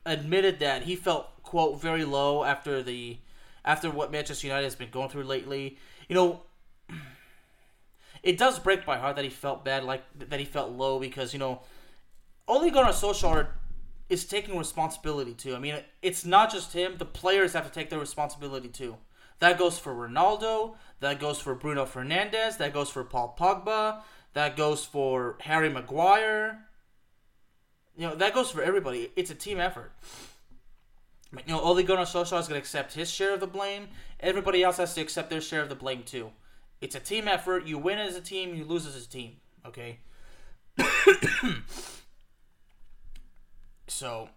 admitted 0.05 0.61
that 0.61 0.83
he 0.83 0.97
felt 0.97 1.43
quote 1.43 1.81
very 1.81 2.05
low 2.05 2.45
after 2.45 2.83
the 2.83 3.19
after 3.65 3.91
what 3.91 4.13
Manchester 4.13 4.47
United 4.47 4.65
has 4.65 4.75
been 4.75 4.91
going 4.91 5.09
through 5.09 5.25
lately. 5.25 5.79
You 6.09 6.15
know, 6.15 6.43
it 8.23 8.39
does 8.39 8.59
break 8.59 8.87
my 8.87 8.99
heart 8.99 9.17
that 9.17 9.25
he 9.25 9.31
felt 9.31 9.65
bad, 9.65 9.85
like 9.85 10.05
that 10.19 10.39
he 10.39 10.47
felt 10.47 10.71
low 10.71 10.99
because 11.01 11.33
you 11.33 11.39
know, 11.39 11.61
Ole 12.47 12.71
Gunnar 12.71 12.93
Solskjaer 12.93 13.49
is 14.09 14.25
taking 14.25 14.59
responsibility 14.59 15.35
too. 15.35 15.55
I 15.55 15.59
mean, 15.59 15.77
it's 16.03 16.25
not 16.25 16.51
just 16.53 16.73
him; 16.73 16.97
the 16.99 17.05
players 17.05 17.55
have 17.55 17.67
to 17.67 17.73
take 17.73 17.91
their 17.91 17.99
responsibility 17.99 18.69
too. 18.69 18.97
That 19.39 19.59
goes 19.59 19.79
for 19.79 19.95
Ronaldo. 19.95 20.77
That 21.01 21.19
goes 21.19 21.41
for 21.41 21.55
Bruno 21.55 21.87
Fernandes. 21.87 22.59
That 22.59 22.75
goes 22.75 22.91
for 22.91 23.05
Paul 23.05 23.35
Pogba. 23.39 24.03
That 24.35 24.57
goes 24.57 24.85
for 24.85 25.37
Harry 25.41 25.71
Maguire. 25.71 26.67
You 28.01 28.07
know, 28.07 28.15
that 28.15 28.33
goes 28.33 28.51
for 28.51 28.63
everybody. 28.63 29.13
It's 29.15 29.31
a 29.31 29.35
team 29.35 29.61
effort. 29.61 29.93
You 31.33 31.53
know, 31.53 31.61
Ole 31.61 31.83
Gunnar 31.83 32.05
Solskjaer 32.05 32.41
is 32.41 32.49
going 32.49 32.59
to 32.59 32.65
accept 32.65 32.95
his 32.95 33.11
share 33.11 33.35
of 33.35 33.41
the 33.41 33.47
blame. 33.47 33.89
Everybody 34.21 34.63
else 34.63 34.79
has 34.79 34.95
to 34.95 35.03
accept 35.03 35.29
their 35.29 35.43
share 35.43 35.61
of 35.61 35.69
the 35.69 35.75
blame 35.75 36.03
too. 36.05 36.31
It's 36.81 36.95
a 36.95 37.01
team 37.01 37.29
effort. 37.29 37.67
You 37.67 37.77
win 37.77 37.99
as 37.99 38.17
a 38.17 38.23
team, 38.23 38.55
you 38.55 38.65
lose 38.65 38.87
as 38.87 39.05
a 39.05 39.07
team. 39.07 39.37
Okay. 39.67 39.99
so, 43.87 44.31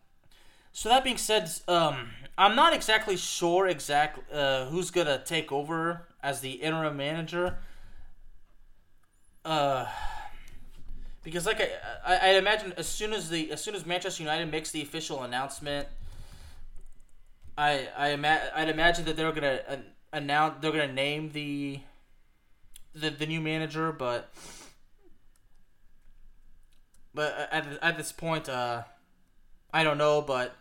so 0.74 0.89
that 0.89 1.05
being 1.05 1.15
said, 1.15 1.50
um, 1.70 2.10
I'm 2.38 2.58
not 2.58 2.74
exactly 2.74 3.15
sure 3.15 3.65
exactly 3.67 4.25
uh, 4.34 4.65
who's 4.65 4.91
gonna 4.91 5.24
take 5.24 5.53
over 5.53 6.05
as 6.22 6.41
the 6.41 6.51
interim 6.51 6.98
manager. 6.98 7.60
Uh, 9.46 9.86
because 11.23 11.45
like 11.45 11.61
I, 11.61 11.69
I, 12.05 12.15
I 12.15 12.29
imagine 12.35 12.73
as 12.77 12.87
soon 12.87 13.13
as 13.13 13.29
the 13.29 13.51
as 13.51 13.63
soon 13.63 13.75
as 13.75 13.85
Manchester 13.85 14.23
United 14.23 14.51
makes 14.51 14.71
the 14.71 14.81
official 14.81 15.23
announcement, 15.23 15.87
I 17.57 17.87
I 17.97 18.09
ima- 18.09 18.51
I'd 18.53 18.69
imagine 18.69 19.05
that 19.05 19.15
they're 19.15 19.31
gonna 19.31 19.59
uh, 19.67 19.75
announce 20.11 20.55
they're 20.61 20.71
gonna 20.71 20.91
name 20.91 21.31
the 21.31 21.79
the 22.93 23.09
the 23.09 23.25
new 23.25 23.41
manager, 23.41 23.91
but 23.91 24.31
but 27.13 27.49
at 27.51 27.65
at 27.81 27.97
this 27.97 28.11
point, 28.11 28.49
uh, 28.49 28.83
I 29.73 29.83
don't 29.83 29.97
know, 29.97 30.21
but 30.21 30.55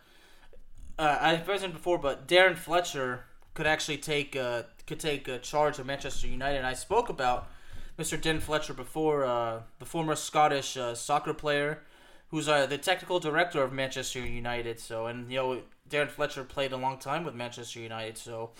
uh, 0.97 1.17
I've 1.19 1.47
mentioned 1.47 1.73
before, 1.73 1.97
but 1.97 2.27
Darren 2.27 2.55
Fletcher 2.55 3.25
could 3.53 3.67
actually 3.67 3.97
take 3.97 4.35
uh, 4.35 4.63
could 4.87 4.99
take 4.99 5.27
uh, 5.27 5.39
charge 5.39 5.79
of 5.79 5.85
Manchester 5.85 6.27
United. 6.27 6.63
I 6.63 6.73
spoke 6.73 7.09
about 7.09 7.49
Mr. 7.97 8.19
Darren 8.19 8.41
Fletcher 8.41 8.73
before, 8.73 9.23
uh, 9.23 9.61
the 9.79 9.85
former 9.85 10.15
Scottish 10.15 10.77
uh, 10.77 10.95
soccer 10.95 11.33
player, 11.33 11.83
who's 12.29 12.49
uh, 12.49 12.65
the 12.65 12.77
technical 12.77 13.19
director 13.19 13.61
of 13.61 13.71
Manchester 13.71 14.19
United. 14.19 14.79
So, 14.79 15.05
and 15.05 15.31
you 15.31 15.37
know, 15.37 15.61
Darren 15.89 16.09
Fletcher 16.09 16.43
played 16.43 16.71
a 16.71 16.77
long 16.77 16.97
time 16.97 17.23
with 17.23 17.35
Manchester 17.35 17.79
United. 17.79 18.17
So, 18.17 18.51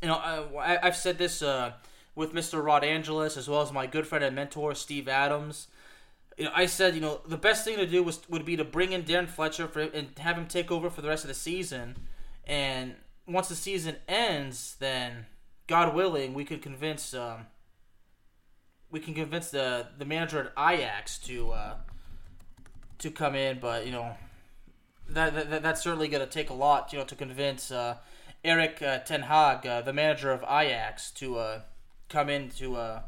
you 0.00 0.08
know, 0.08 0.14
I, 0.14 0.78
I've 0.82 0.96
said 0.96 1.18
this 1.18 1.42
uh, 1.42 1.72
with 2.14 2.32
Mr. 2.32 2.64
Rod 2.64 2.84
Angeles 2.84 3.36
as 3.36 3.48
well 3.48 3.60
as 3.60 3.72
my 3.72 3.86
good 3.86 4.06
friend 4.06 4.24
and 4.24 4.34
mentor 4.34 4.74
Steve 4.74 5.08
Adams. 5.08 5.68
You 6.38 6.46
know, 6.46 6.52
I 6.54 6.66
said, 6.66 6.94
you 6.94 7.00
know, 7.00 7.20
the 7.26 7.36
best 7.36 7.64
thing 7.64 7.76
to 7.76 7.86
do 7.86 8.02
was 8.02 8.20
would 8.30 8.44
be 8.44 8.56
to 8.56 8.64
bring 8.64 8.92
in 8.92 9.02
Darren 9.02 9.28
Fletcher 9.28 9.68
for 9.68 9.82
and 9.82 10.18
have 10.18 10.38
him 10.38 10.46
take 10.46 10.70
over 10.70 10.88
for 10.88 11.02
the 11.02 11.08
rest 11.08 11.24
of 11.24 11.28
the 11.28 11.34
season, 11.34 11.96
and 12.46 12.96
once 13.26 13.48
the 13.48 13.54
season 13.54 13.96
ends, 14.08 14.76
then 14.80 15.26
God 15.66 15.94
willing, 15.94 16.34
we 16.34 16.44
could 16.44 16.60
convince 16.60 17.14
um, 17.14 17.46
we 18.94 19.00
can 19.00 19.12
convince 19.12 19.50
the 19.50 19.88
the 19.98 20.04
manager 20.04 20.38
at 20.38 20.72
Ajax 20.72 21.18
to 21.18 21.50
uh, 21.50 21.74
to 22.98 23.10
come 23.10 23.34
in. 23.34 23.58
But 23.58 23.86
you 23.86 23.92
know, 23.92 24.16
that, 25.10 25.50
that 25.50 25.62
that's 25.64 25.82
certainly 25.82 26.06
going 26.06 26.24
to 26.24 26.30
take 26.30 26.48
a 26.48 26.54
lot, 26.54 26.92
you 26.92 27.00
know, 27.00 27.04
to 27.04 27.16
convince 27.16 27.72
uh, 27.72 27.96
Erik 28.44 28.80
uh, 28.80 28.98
Ten 29.00 29.22
Hag, 29.22 29.66
uh, 29.66 29.80
the 29.80 29.92
manager 29.92 30.30
of 30.30 30.42
Ajax, 30.44 31.10
to 31.10 31.38
uh, 31.38 31.60
come 32.08 32.28
into 32.28 32.76
uh, 32.76 33.00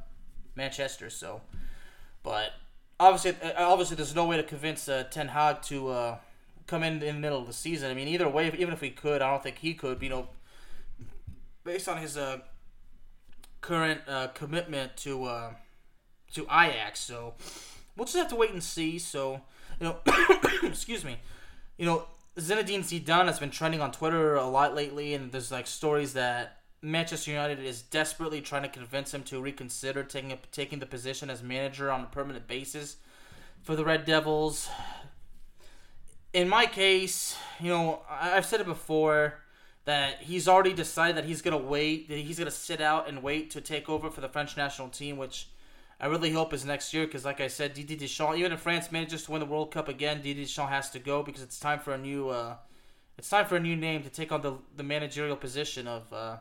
Manchester. 0.57 1.09
So, 1.09 1.41
but 2.25 2.51
obviously, 2.99 3.37
uh, 3.41 3.65
obviously, 3.65 3.95
there's 3.95 4.15
no 4.15 4.27
way 4.27 4.39
to 4.39 4.43
convince 4.43 4.89
uh, 4.89 5.05
Ten 5.09 5.29
Hag 5.29 5.63
to 5.63 5.89
uh, 5.91 6.17
come 6.67 6.83
in 6.83 6.95
in 7.01 7.15
the 7.15 7.21
middle 7.21 7.39
of 7.39 7.47
the 7.47 7.53
season. 7.53 7.93
I 7.93 7.95
mean, 7.95 8.09
either 8.09 8.29
way, 8.29 8.53
even 8.59 8.75
if 8.75 8.81
we 8.81 8.91
could, 8.91 9.23
I 9.23 9.31
don't 9.31 9.41
think 9.41 9.59
he 9.59 9.73
could. 9.73 10.03
You 10.03 10.09
know, 10.09 10.29
based 11.63 11.89
on 11.89 11.99
his 11.99 12.17
uh, 12.17 12.39
current 13.61 14.01
uh, 14.09 14.27
commitment 14.35 14.97
to 14.97 15.25
uh, 15.27 15.51
to 16.35 16.43
Ajax, 16.45 17.01
so 17.01 17.35
we'll 17.97 18.07
just 18.07 18.17
have 18.17 18.29
to 18.29 18.37
wait 18.37 18.51
and 18.51 18.63
see. 18.63 18.99
So, 18.99 19.41
you 19.81 19.87
know, 19.87 19.97
excuse 20.63 21.05
me, 21.05 21.17
you 21.77 21.87
know, 21.87 22.07
Zinedine 22.39 22.81
Zidane 22.81 23.27
has 23.27 23.39
been 23.39 23.51
trending 23.51 23.81
on 23.81 23.93
Twitter 23.93 24.35
a 24.35 24.47
lot 24.47 24.75
lately, 24.75 25.15
and 25.15 25.33
there's 25.33 25.51
like 25.51 25.67
stories 25.67 26.13
that 26.13 26.59
Manchester 26.83 27.31
United 27.31 27.59
is 27.59 27.83
desperately 27.83 28.41
trying 28.41 28.63
to 28.63 28.69
convince 28.69 29.13
him 29.13 29.23
to 29.25 29.41
reconsider 29.41 30.05
taking 30.05 30.33
a, 30.33 30.39
taking 30.53 30.79
the 30.79 30.87
position 30.87 31.31
as 31.31 31.43
manager 31.43 31.91
on 31.91 32.03
a 32.03 32.07
permanent 32.07 32.47
basis 32.47 32.97
for 33.63 33.75
the 33.75 33.85
Red 33.85 34.05
Devils. 34.05 34.69
In 36.33 36.49
my 36.49 36.67
case, 36.67 37.37
you 37.61 37.71
know, 37.71 38.03
I've 38.11 38.45
said 38.45 38.61
it 38.61 38.67
before 38.67 39.41
that 39.87 40.23
he's 40.23 40.47
already 40.47 40.75
decided 40.75 41.17
that 41.17 41.25
he's 41.25 41.41
gonna 41.41 41.57
wait, 41.57 42.09
that 42.09 42.19
he's 42.19 42.39
gonna 42.39 42.51
sit 42.51 42.81
out 42.81 43.09
and 43.09 43.23
wait 43.23 43.51
to 43.53 43.61
take 43.61 43.89
over 43.89 44.11
for 44.11 44.21
the 44.21 44.29
French 44.29 44.57
national 44.57 44.89
team, 44.89 45.17
which 45.17 45.49
I 45.99 46.07
really 46.07 46.31
hope 46.31 46.53
is 46.53 46.65
next 46.65 46.93
year. 46.93 47.07
Because, 47.07 47.25
like 47.25 47.41
I 47.41 47.49
said, 47.49 47.75
Didier 47.75 47.97
Deschamps, 47.97 48.39
even 48.39 48.53
if 48.53 48.61
France 48.61 48.93
manages 48.93 49.25
to 49.25 49.33
win 49.33 49.41
the 49.41 49.47
World 49.47 49.71
Cup 49.73 49.89
again, 49.89 50.19
Didier 50.19 50.45
Deschamps 50.45 50.71
has 50.71 50.91
to 50.91 50.99
go 50.99 51.23
because 51.23 51.43
it's 51.43 51.59
time 51.59 51.79
for 51.79 51.93
a 51.95 51.99
new, 51.99 52.29
uh, 52.29 52.57
it's 53.17 53.29
time 53.29 53.47
for 53.47 53.57
a 53.57 53.61
new 53.61 53.77
name 53.77 54.03
to 54.03 54.11
take 54.11 54.33
on 54.33 54.43
the 54.43 54.55
the 54.77 54.83
managerial 54.83 55.37
position 55.37 55.87
of 55.87 56.13
uh, 56.13 56.37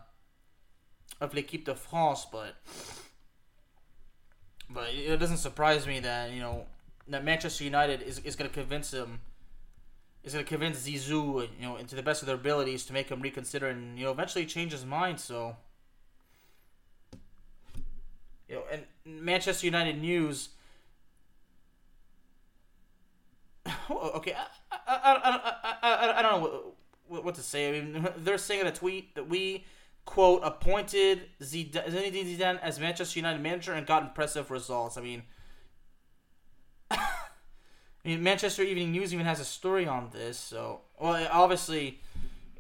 of 1.21 1.33
l'équipe 1.33 1.65
de 1.65 1.75
France. 1.75 2.27
But 2.31 2.55
but 4.69 4.89
it 4.93 5.17
doesn't 5.19 5.37
surprise 5.37 5.87
me 5.87 5.99
that 6.01 6.31
you 6.31 6.39
know 6.39 6.65
that 7.07 7.23
Manchester 7.23 7.63
United 7.63 8.01
is, 8.01 8.19
is 8.19 8.35
going 8.35 8.49
to 8.49 8.53
convince 8.53 8.93
him 8.93 9.21
is 10.23 10.33
going 10.33 10.43
to 10.43 10.49
convince 10.49 10.87
Zizou 10.87 11.47
you 11.59 11.67
know 11.67 11.77
into 11.77 11.95
the 11.95 12.01
best 12.01 12.21
of 12.21 12.25
their 12.25 12.35
abilities 12.35 12.85
to 12.85 12.93
make 12.93 13.09
him 13.09 13.21
reconsider 13.21 13.67
and 13.67 13.97
you 13.97 14.05
know 14.05 14.11
eventually 14.11 14.45
change 14.45 14.71
his 14.71 14.85
mind. 14.85 15.19
So 15.19 15.55
you 18.49 18.55
know, 18.55 18.63
and 18.71 18.83
Manchester 19.05 19.65
United 19.65 20.01
news. 20.01 20.49
Oh, 23.87 24.13
okay, 24.15 24.33
I, 24.71 24.77
I, 24.87 25.51
I, 25.63 25.77
I, 25.83 26.19
I 26.19 26.21
don't 26.23 26.41
know 26.41 26.73
what, 27.07 27.23
what 27.23 27.35
to 27.35 27.41
say. 27.41 27.69
I 27.69 27.71
mean, 27.71 28.07
they're 28.17 28.39
saying 28.39 28.61
in 28.61 28.67
a 28.67 28.71
tweet 28.71 29.13
that 29.15 29.29
we 29.29 29.63
quote 30.05 30.41
appointed 30.43 31.29
Zidane, 31.41 31.89
Zinedine 31.89 32.37
Zidane 32.37 32.59
as 32.61 32.79
Manchester 32.79 33.19
United 33.19 33.41
manager 33.41 33.73
and 33.73 33.85
got 33.85 34.03
impressive 34.03 34.51
results. 34.51 34.97
I 34.97 35.01
mean, 35.01 35.23
I 36.91 36.97
mean 38.03 38.23
Manchester 38.23 38.63
Evening 38.63 38.91
News 38.91 39.13
even 39.13 39.25
has 39.25 39.39
a 39.39 39.45
story 39.45 39.87
on 39.87 40.09
this. 40.11 40.37
So, 40.37 40.81
well, 40.99 41.27
obviously, 41.31 42.01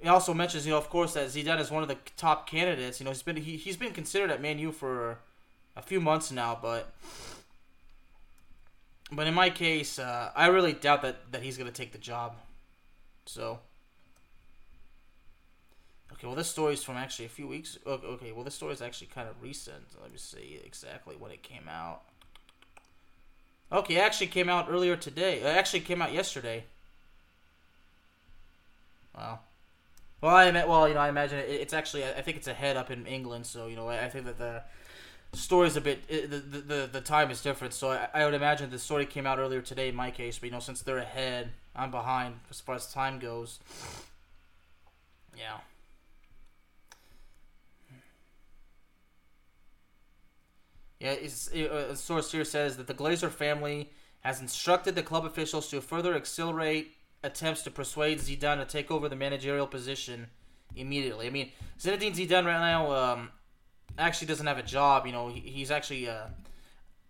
it 0.01 0.07
also 0.07 0.33
mentions 0.33 0.65
you 0.65 0.71
know 0.71 0.77
of 0.77 0.89
course 0.89 1.13
that 1.13 1.27
Zidane 1.27 1.59
is 1.59 1.71
one 1.71 1.83
of 1.83 1.89
the 1.89 1.97
top 2.17 2.49
candidates. 2.49 2.99
You 2.99 3.05
know 3.05 3.11
he's 3.11 3.23
been 3.23 3.37
he, 3.37 3.57
he's 3.57 3.77
been 3.77 3.93
considered 3.93 4.31
at 4.31 4.41
Man 4.41 4.59
U 4.59 4.71
for 4.71 5.19
a 5.75 5.81
few 5.81 5.99
months 5.99 6.31
now, 6.31 6.57
but. 6.61 6.93
But 9.11 9.27
in 9.27 9.35
my 9.35 9.51
case, 9.51 9.99
uh, 9.99 10.31
I 10.35 10.47
really 10.47 10.73
doubt 10.73 11.03
that, 11.03 11.31
that 11.31 11.43
he's 11.43 11.57
to 11.57 11.71
take 11.71 11.91
the 11.91 11.99
job. 11.99 12.35
So, 13.27 13.59
Okay, 16.15 16.27
well, 16.27 16.35
this 16.35 16.47
story 16.47 16.73
is 16.73 16.83
from 16.83 16.95
actually 16.95 17.25
a 17.25 17.29
few 17.29 17.47
weeks. 17.47 17.77
Okay, 17.85 18.31
well, 18.31 18.45
this 18.45 18.55
story 18.55 18.71
is 18.71 18.81
actually 18.81 19.07
kind 19.07 19.27
of 19.27 19.35
recent. 19.41 19.83
Let 20.01 20.11
me 20.11 20.17
see 20.17 20.61
exactly 20.65 21.15
when 21.17 21.31
it 21.31 21.43
came 21.43 21.67
out. 21.69 22.03
Okay, 23.69 23.97
it 23.97 23.99
actually 23.99 24.27
came 24.27 24.47
out 24.47 24.67
earlier 24.69 24.95
today. 24.95 25.41
It 25.41 25.45
actually 25.45 25.81
came 25.81 26.01
out 26.01 26.13
yesterday. 26.13 26.63
Wow. 29.17 29.39
Well, 30.21 30.35
I 30.35 30.51
well, 30.65 30.87
you 30.87 30.93
know, 30.93 31.01
I 31.01 31.09
imagine 31.09 31.39
it, 31.39 31.49
it's 31.49 31.73
actually. 31.73 32.05
I 32.05 32.21
think 32.21 32.37
it's 32.37 32.47
ahead 32.47 32.77
up 32.77 32.89
in 32.91 33.05
England, 33.05 33.45
so 33.45 33.67
you 33.67 33.75
know, 33.75 33.89
I, 33.89 34.05
I 34.05 34.09
think 34.09 34.25
that 34.25 34.37
the 34.37 34.63
story's 35.35 35.75
a 35.75 35.81
bit. 35.81 36.03
It, 36.07 36.29
the, 36.29 36.39
the, 36.39 36.89
the 36.91 37.01
time 37.01 37.31
is 37.31 37.41
different, 37.41 37.73
so 37.73 37.91
I, 37.91 38.07
I 38.13 38.25
would 38.25 38.33
imagine 38.33 38.69
the 38.69 38.79
story 38.79 39.05
came 39.05 39.25
out 39.25 39.39
earlier 39.39 39.61
today 39.61 39.89
in 39.89 39.95
my 39.95 40.11
case. 40.11 40.39
But 40.39 40.47
you 40.47 40.51
know, 40.51 40.59
since 40.59 40.81
they're 40.81 40.97
ahead, 40.97 41.51
I'm 41.75 41.91
behind 41.91 42.35
as 42.49 42.59
far 42.61 42.75
as 42.75 42.91
time 42.91 43.19
goes. 43.19 43.59
Yeah. 45.37 45.57
Yeah, 50.99 51.11
it's 51.11 51.51
a 51.51 51.95
source 51.95 52.31
here 52.31 52.45
says 52.45 52.77
that 52.77 52.87
the 52.87 52.93
Glazer 52.93 53.29
family 53.29 53.91
has 54.21 54.41
instructed 54.41 54.95
the 54.95 55.03
club 55.03 55.25
officials 55.25 55.69
to 55.69 55.81
further 55.81 56.15
accelerate 56.15 56.95
attempts 57.23 57.63
to 57.63 57.71
persuade 57.71 58.19
Zidane 58.19 58.59
to 58.59 58.65
take 58.65 58.89
over 58.89 59.09
the 59.09 59.15
managerial 59.15 59.67
position 59.67 60.27
immediately. 60.75 61.27
I 61.27 61.29
mean, 61.29 61.51
Zinedine 61.79 62.15
Zidane 62.15 62.45
right 62.45 62.59
now 62.59 62.91
um, 62.91 63.29
actually 63.97 64.27
doesn't 64.27 64.47
have 64.47 64.57
a 64.57 64.63
job. 64.63 65.05
You 65.05 65.11
know, 65.11 65.29
he, 65.29 65.39
he's 65.39 65.71
actually. 65.71 66.09
Uh, 66.09 66.27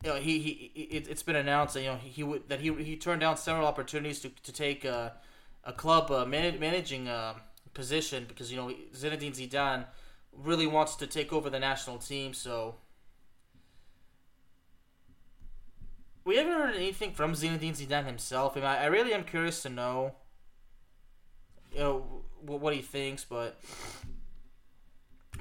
you 0.04 0.12
know, 0.12 0.18
he, 0.18 0.40
he 0.40 0.84
it, 0.84 1.08
has 1.08 1.24
been 1.24 1.36
announced 1.36 1.74
that 1.74 1.82
you 1.82 1.88
know 1.88 1.96
he, 1.96 2.10
he 2.10 2.24
would 2.24 2.48
that 2.50 2.60
he 2.60 2.72
he 2.84 2.96
turned 2.96 3.22
down 3.22 3.38
several 3.38 3.66
opportunities 3.66 4.20
to, 4.20 4.30
to 4.44 4.52
take 4.52 4.86
uh, 4.86 5.10
a 5.64 5.74
club 5.74 6.12
uh, 6.12 6.26
man, 6.26 6.60
managing 6.60 7.08
uh, 7.08 7.34
position 7.74 8.26
because 8.28 8.52
you 8.52 8.58
know 8.58 8.72
Zinedine 8.94 9.36
Zidane 9.36 9.86
really 10.32 10.68
wants 10.68 10.96
to 10.98 11.08
take 11.08 11.34
over 11.34 11.50
the 11.50 11.60
national 11.60 11.98
team. 11.98 12.34
So 12.34 12.76
we 16.24 16.38
haven't 16.38 16.54
heard 16.54 16.76
anything 16.76 17.14
from 17.14 17.34
Zinedine 17.34 17.78
Zidane 17.78 18.06
himself. 18.06 18.58
I, 18.58 18.60
mean, 18.60 18.70
I 18.70 18.86
really 18.86 19.14
am 19.14 19.24
curious 19.24 19.62
to 19.64 19.70
know, 19.70 20.16
you 21.72 21.80
know, 21.80 22.24
what 22.46 22.74
he 22.74 22.82
thinks. 22.82 23.24
But 23.24 23.60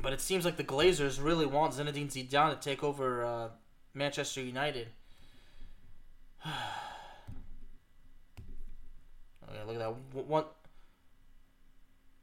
but 0.03 0.13
it 0.13 0.21
seems 0.21 0.45
like 0.45 0.57
the 0.57 0.65
Glazers 0.65 1.23
really 1.23 1.47
want 1.47 1.73
Zinedine 1.75 2.11
Zidane 2.11 2.51
to 2.51 2.61
take 2.61 2.83
over 2.85 3.25
uh, 3.25 3.49
Manchester 3.93 4.43
United. 4.43 4.89
okay, 6.47 6.55
look 9.67 9.77
at 9.77 9.81
that 9.81 9.95
one. 10.27 10.45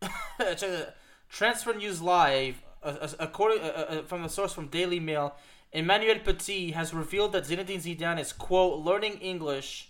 Transfer 1.29 1.73
News 1.73 2.01
Live, 2.01 2.61
according 2.83 3.61
uh, 3.61 4.03
from 4.05 4.23
the 4.23 4.29
source 4.29 4.53
from 4.53 4.67
Daily 4.67 4.99
Mail, 4.99 5.35
Emmanuel 5.71 6.19
Petit 6.19 6.71
has 6.71 6.93
revealed 6.93 7.31
that 7.31 7.45
Zinedine 7.45 7.81
Zidane 7.81 8.19
is 8.19 8.33
quote 8.33 8.83
learning 8.83 9.19
English, 9.19 9.89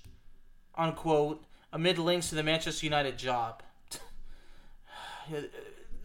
unquote, 0.75 1.43
amid 1.73 1.97
links 1.97 2.29
to 2.29 2.35
the 2.35 2.43
Manchester 2.43 2.85
United 2.85 3.17
job. 3.17 3.63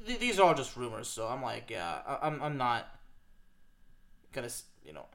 These 0.06 0.38
are 0.38 0.44
all 0.44 0.54
just 0.54 0.76
rumors, 0.76 1.08
so 1.08 1.26
I'm 1.26 1.42
like, 1.42 1.70
yeah, 1.70 1.98
I'm 2.22 2.42
I'm 2.42 2.56
not 2.56 2.86
gonna, 4.32 4.48
you 4.84 4.92
know. 4.92 5.06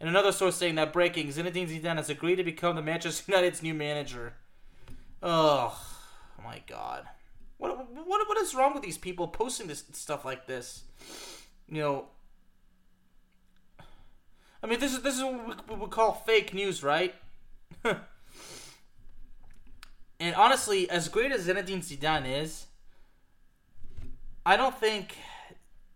And 0.00 0.08
another 0.08 0.32
source 0.32 0.56
saying 0.56 0.76
that 0.76 0.92
breaking 0.92 1.28
Zinedine 1.28 1.68
Zidane 1.68 1.96
has 1.96 2.08
agreed 2.08 2.36
to 2.36 2.44
become 2.44 2.74
the 2.74 2.82
Manchester 2.82 3.24
United's 3.32 3.62
new 3.62 3.74
manager. 3.74 4.34
Oh, 5.22 5.78
my 6.42 6.62
God. 6.66 7.04
What, 7.58 7.76
what, 7.92 8.26
what 8.26 8.38
is 8.38 8.54
wrong 8.54 8.72
with 8.72 8.82
these 8.82 8.96
people 8.96 9.28
posting 9.28 9.66
this 9.66 9.84
stuff 9.92 10.24
like 10.24 10.46
this? 10.46 10.84
You 11.68 11.82
know, 11.82 12.04
I 14.62 14.66
mean, 14.66 14.80
this 14.80 14.92
is 14.92 15.02
this 15.02 15.16
is 15.16 15.22
what 15.22 15.68
we 15.68 15.76
would 15.76 15.90
call 15.90 16.12
fake 16.12 16.52
news, 16.52 16.82
right? 16.82 17.14
and 17.84 17.96
honestly, 20.34 20.88
as 20.90 21.08
great 21.08 21.32
as 21.32 21.46
Zinedine 21.46 21.78
Zidane 21.78 22.42
is, 22.42 22.66
I 24.44 24.56
don't 24.56 24.78
think 24.78 25.16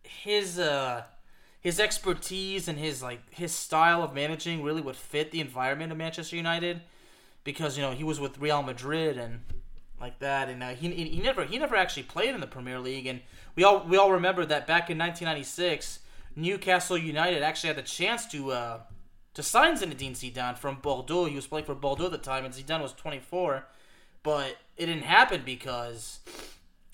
his 0.02 0.58
uh, 0.58 1.04
his 1.60 1.80
expertise 1.80 2.68
and 2.68 2.78
his 2.78 3.02
like 3.02 3.32
his 3.32 3.52
style 3.52 4.02
of 4.02 4.14
managing 4.14 4.62
really 4.62 4.82
would 4.82 4.96
fit 4.96 5.30
the 5.30 5.40
environment 5.40 5.92
of 5.92 5.98
Manchester 5.98 6.36
United 6.36 6.82
because 7.42 7.76
you 7.76 7.82
know 7.82 7.92
he 7.92 8.04
was 8.04 8.20
with 8.20 8.38
Real 8.38 8.62
Madrid 8.62 9.16
and 9.18 9.40
like 10.00 10.18
that, 10.18 10.48
and 10.48 10.62
uh, 10.62 10.70
he, 10.70 10.90
he 10.90 11.20
never 11.22 11.44
he 11.44 11.58
never 11.58 11.76
actually 11.76 12.02
played 12.02 12.34
in 12.34 12.40
the 12.40 12.46
Premier 12.46 12.78
League, 12.78 13.06
and 13.06 13.20
we 13.56 13.64
all 13.64 13.84
we 13.86 13.96
all 13.96 14.12
remember 14.12 14.44
that 14.44 14.66
back 14.66 14.90
in 14.90 14.98
1996, 14.98 16.00
Newcastle 16.36 16.98
United 16.98 17.42
actually 17.42 17.68
had 17.68 17.76
the 17.78 17.82
chance 17.82 18.26
to 18.26 18.52
uh, 18.52 18.80
to 19.32 19.42
sign 19.42 19.76
Zinedine 19.76 20.12
Zidane 20.12 20.58
from 20.58 20.76
Bordeaux. 20.76 21.24
He 21.26 21.36
was 21.36 21.46
playing 21.46 21.64
for 21.66 21.74
Bordeaux 21.74 22.06
at 22.06 22.12
the 22.12 22.18
time, 22.18 22.44
and 22.44 22.52
Zidane 22.52 22.82
was 22.82 22.92
24, 22.92 23.66
but 24.22 24.56
it 24.76 24.86
didn't 24.86 25.04
happen 25.04 25.42
because 25.44 26.18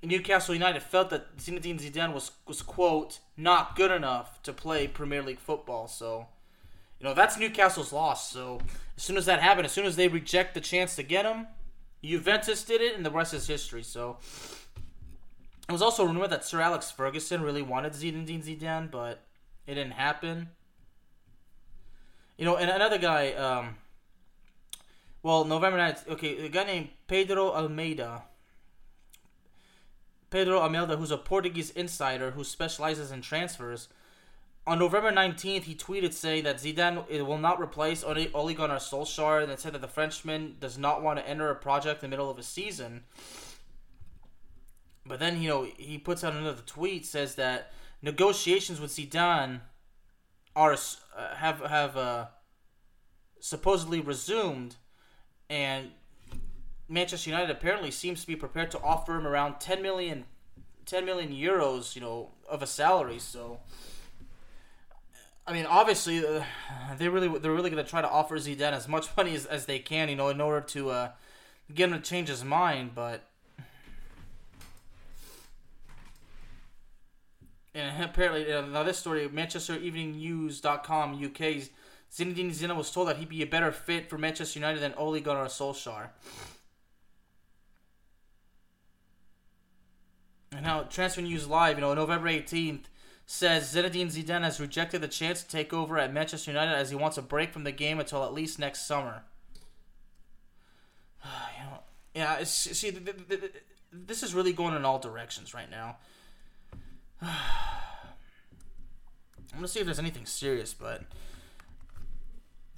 Newcastle 0.02 0.54
United 0.54 0.82
felt 0.82 1.10
that 1.10 1.36
Zinedine 1.36 1.80
Zidane 1.80 2.12
was 2.12 2.32
was 2.46 2.62
quote 2.62 3.20
not 3.36 3.76
good 3.76 3.90
enough 3.90 4.42
to 4.42 4.52
play 4.52 4.86
Premier 4.86 5.22
League 5.22 5.38
football. 5.38 5.88
So, 5.88 6.26
you 6.98 7.06
know 7.06 7.14
that's 7.14 7.38
Newcastle's 7.38 7.92
loss. 7.92 8.30
So 8.30 8.60
as 8.96 9.02
soon 9.02 9.16
as 9.16 9.26
that 9.26 9.40
happened, 9.40 9.66
as 9.66 9.72
soon 9.72 9.86
as 9.86 9.96
they 9.96 10.08
reject 10.08 10.54
the 10.54 10.60
chance 10.60 10.96
to 10.96 11.02
get 11.02 11.26
him, 11.26 11.46
Juventus 12.02 12.64
did 12.64 12.80
it, 12.80 12.96
and 12.96 13.04
the 13.04 13.10
rest 13.10 13.34
is 13.34 13.46
history. 13.46 13.82
So 13.82 14.16
it 15.68 15.72
was 15.72 15.82
also 15.82 16.04
rumored 16.04 16.30
that 16.30 16.44
Sir 16.44 16.60
Alex 16.60 16.90
Ferguson 16.90 17.42
really 17.42 17.62
wanted 17.62 17.92
Zinedine 17.92 18.44
Zidane, 18.44 18.90
but 18.90 19.22
it 19.66 19.74
didn't 19.74 19.92
happen. 19.92 20.48
You 22.38 22.46
know, 22.46 22.56
and 22.56 22.70
another 22.70 22.98
guy. 22.98 23.32
Um, 23.32 23.76
well, 25.22 25.44
November 25.44 25.78
9th, 25.78 26.08
okay, 26.08 26.46
a 26.46 26.48
guy 26.48 26.64
named 26.64 26.88
Pedro 27.06 27.52
Almeida 27.52 28.22
Pedro 30.30 30.60
Almeida, 30.60 30.96
who's 30.96 31.10
a 31.10 31.18
Portuguese 31.18 31.70
insider 31.70 32.32
who 32.32 32.44
specializes 32.44 33.10
in 33.10 33.20
transfers. 33.20 33.88
On 34.66 34.78
November 34.78 35.10
19th, 35.10 35.64
he 35.64 35.74
tweeted 35.74 36.12
saying 36.12 36.44
that 36.44 36.58
Zidane 36.58 37.26
will 37.26 37.38
not 37.38 37.60
replace 37.60 38.04
Ole 38.04 38.54
Gunnar 38.54 38.76
Solskjaer 38.76 39.48
and 39.48 39.58
said 39.58 39.72
that 39.72 39.80
the 39.80 39.88
Frenchman 39.88 40.56
does 40.60 40.78
not 40.78 41.02
want 41.02 41.18
to 41.18 41.28
enter 41.28 41.50
a 41.50 41.56
project 41.56 42.04
in 42.04 42.10
the 42.10 42.16
middle 42.16 42.30
of 42.30 42.38
a 42.38 42.42
season. 42.42 43.02
But 45.04 45.18
then, 45.18 45.42
you 45.42 45.48
know, 45.48 45.66
he 45.76 45.98
puts 45.98 46.22
out 46.22 46.34
another 46.34 46.62
tweet 46.64 47.04
says 47.04 47.34
that 47.34 47.72
negotiations 48.02 48.80
with 48.80 48.92
Zidane 48.92 49.60
are 50.54 50.72
uh, 50.72 51.34
have 51.36 51.60
have 51.60 51.96
uh, 51.96 52.26
supposedly 53.40 54.00
resumed, 54.00 54.76
and 55.48 55.90
Manchester 56.90 57.30
United 57.30 57.50
apparently 57.50 57.92
seems 57.92 58.20
to 58.20 58.26
be 58.26 58.34
prepared 58.34 58.72
to 58.72 58.80
offer 58.80 59.16
him 59.16 59.24
around 59.26 59.60
10 59.60 59.80
million, 59.80 60.24
10 60.86 61.04
million 61.04 61.30
euros, 61.32 61.94
you 61.94 62.00
know, 62.02 62.30
of 62.48 62.62
a 62.62 62.66
salary. 62.66 63.20
So, 63.20 63.60
I 65.46 65.52
mean, 65.52 65.66
obviously, 65.66 66.26
uh, 66.26 66.42
they 66.98 67.08
really 67.08 67.28
they're 67.38 67.52
really 67.52 67.70
going 67.70 67.82
to 67.82 67.88
try 67.88 68.02
to 68.02 68.10
offer 68.10 68.36
Zidane 68.38 68.72
as 68.72 68.88
much 68.88 69.06
money 69.16 69.36
as, 69.36 69.46
as 69.46 69.66
they 69.66 69.78
can, 69.78 70.08
you 70.08 70.16
know, 70.16 70.28
in 70.30 70.40
order 70.40 70.60
to 70.66 70.90
uh, 70.90 71.10
get 71.72 71.90
him 71.90 71.94
to 71.96 72.00
change 72.00 72.28
his 72.28 72.44
mind. 72.44 72.90
But 72.92 73.22
and 77.72 78.02
apparently, 78.04 78.52
uh, 78.52 78.62
now 78.62 78.82
this 78.82 78.98
story, 78.98 79.28
Manchester 79.28 79.76
Evening 79.76 80.16
News.com 80.16 81.24
UK's 81.24 81.70
Zinedine 82.12 82.50
Zidane 82.50 82.74
was 82.74 82.90
told 82.90 83.06
that 83.06 83.18
he'd 83.18 83.28
be 83.28 83.42
a 83.42 83.46
better 83.46 83.70
fit 83.70 84.10
for 84.10 84.18
Manchester 84.18 84.58
United 84.58 84.80
than 84.80 84.92
Ole 84.94 85.20
Gunnar 85.20 85.44
Solskjaer. 85.44 86.08
And 90.60 90.66
now 90.66 90.82
Transfer 90.82 91.22
News 91.22 91.48
Live, 91.48 91.78
you 91.78 91.80
know, 91.80 91.94
November 91.94 92.28
18th 92.28 92.82
says 93.24 93.74
Zinedine 93.74 94.12
Zidane 94.12 94.42
has 94.42 94.60
rejected 94.60 95.00
the 95.00 95.08
chance 95.08 95.42
to 95.42 95.48
take 95.48 95.72
over 95.72 95.96
at 95.96 96.12
Manchester 96.12 96.50
United 96.50 96.74
as 96.74 96.90
he 96.90 96.96
wants 96.96 97.16
a 97.16 97.22
break 97.22 97.50
from 97.50 97.64
the 97.64 97.72
game 97.72 97.98
until 97.98 98.24
at 98.24 98.34
least 98.34 98.58
next 98.58 98.86
summer. 98.86 99.22
you 101.24 101.64
know, 101.64 101.78
yeah, 102.14 102.44
see, 102.44 102.94
this 103.90 104.22
is 104.22 104.34
really 104.34 104.52
going 104.52 104.74
in 104.74 104.84
all 104.84 104.98
directions 104.98 105.54
right 105.54 105.70
now. 105.70 105.96
I'm 107.22 107.30
gonna 109.54 109.66
see 109.66 109.80
if 109.80 109.86
there's 109.86 109.98
anything 109.98 110.26
serious, 110.26 110.74
but 110.74 111.04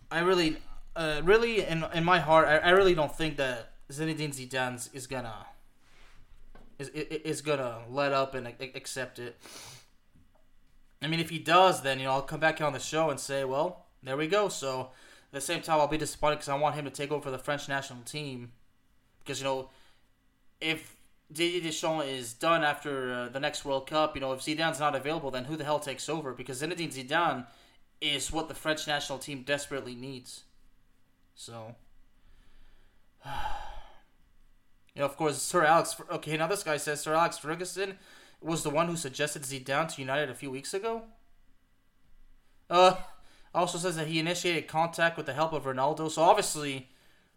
I 0.09 0.21
really, 0.21 0.59
uh, 0.95 1.21
really, 1.25 1.67
in 1.67 1.85
in 1.93 2.05
my 2.05 2.21
heart, 2.21 2.47
I, 2.47 2.59
I 2.59 2.71
really 2.71 2.95
don't 2.95 3.13
think 3.13 3.39
that 3.39 3.73
Zinedine 3.91 4.33
Zidane 4.33 4.89
is 4.95 5.09
gonna 5.09 5.47
is 6.79 6.89
is 6.89 7.43
gonna 7.43 7.83
let 7.89 8.13
up 8.13 8.35
and 8.35 8.47
accept 8.47 9.19
it. 9.19 9.37
I 11.03 11.09
mean, 11.09 11.21
if 11.21 11.31
he 11.31 11.39
does, 11.39 11.83
then 11.83 11.99
you 11.99 12.05
know 12.05 12.13
I'll 12.13 12.23
come 12.23 12.41
back 12.41 12.61
on 12.61 12.73
the 12.73 12.79
show 12.79 13.11
and 13.11 13.19
say, 13.19 13.45
well, 13.45 13.87
there 14.03 14.17
we 14.17 14.29
go. 14.29 14.49
So 14.49 14.81
at 14.81 15.33
the 15.33 15.41
same 15.41 15.63
time, 15.63 15.81
I'll 15.81 15.89
be 15.89 15.99
disappointed 15.99 16.37
because 16.37 16.49
I 16.49 16.57
want 16.57 16.77
him 16.77 16.85
to 16.85 16.91
take 16.91 17.11
over 17.11 17.31
the 17.31 17.39
French 17.39 17.69
national 17.69 18.03
team 18.03 18.53
because 19.19 19.39
you 19.39 19.45
know 19.45 19.71
if 20.61 20.97
Didier 21.33 21.63
Deschamps 21.63 22.07
is 22.07 22.35
done 22.35 22.63
after 22.63 23.13
uh, 23.13 23.29
the 23.29 23.41
next 23.41 23.65
World 23.65 23.87
Cup, 23.87 24.15
you 24.15 24.21
know 24.21 24.33
if 24.33 24.41
Zidane's 24.41 24.81
not 24.81 24.95
available, 24.95 25.31
then 25.31 25.45
who 25.45 25.57
the 25.57 25.65
hell 25.65 25.81
takes 25.81 26.09
over? 26.09 26.33
Because 26.33 26.63
Zinedine 26.63 26.93
Zidane 26.93 27.47
is 28.01 28.33
what 28.33 28.49
the 28.49 28.55
French 28.55 28.87
national 28.87 29.19
team 29.19 29.43
desperately 29.43 29.95
needs. 29.95 30.45
So. 31.35 31.75
You 34.95 35.01
know, 35.01 35.07
of 35.07 35.17
course, 35.17 35.41
Sir 35.41 35.65
Alex. 35.65 35.97
Okay, 36.11 36.37
now 36.37 36.47
this 36.47 36.63
guy 36.63 36.77
says 36.77 37.01
Sir 37.01 37.15
Alex 37.15 37.39
Ferguson 37.39 37.99
was 38.41 38.63
the 38.63 38.71
one 38.71 38.89
who 38.89 38.97
suggested 38.97 39.43
Zidane 39.43 39.95
to 39.95 40.01
United 40.01 40.29
a 40.29 40.35
few 40.35 40.51
weeks 40.51 40.75
ago. 40.75 41.03
Uh, 42.69 42.97
also 43.55 43.79
says 43.79 43.97
that 43.97 44.07
he 44.07 44.19
initiated 44.19 44.67
contact 44.67 45.17
with 45.17 45.27
the 45.27 45.33
help 45.33 45.53
of 45.53 45.65
Ronaldo. 45.65 46.11
So 46.11 46.23
obviously, 46.23 46.89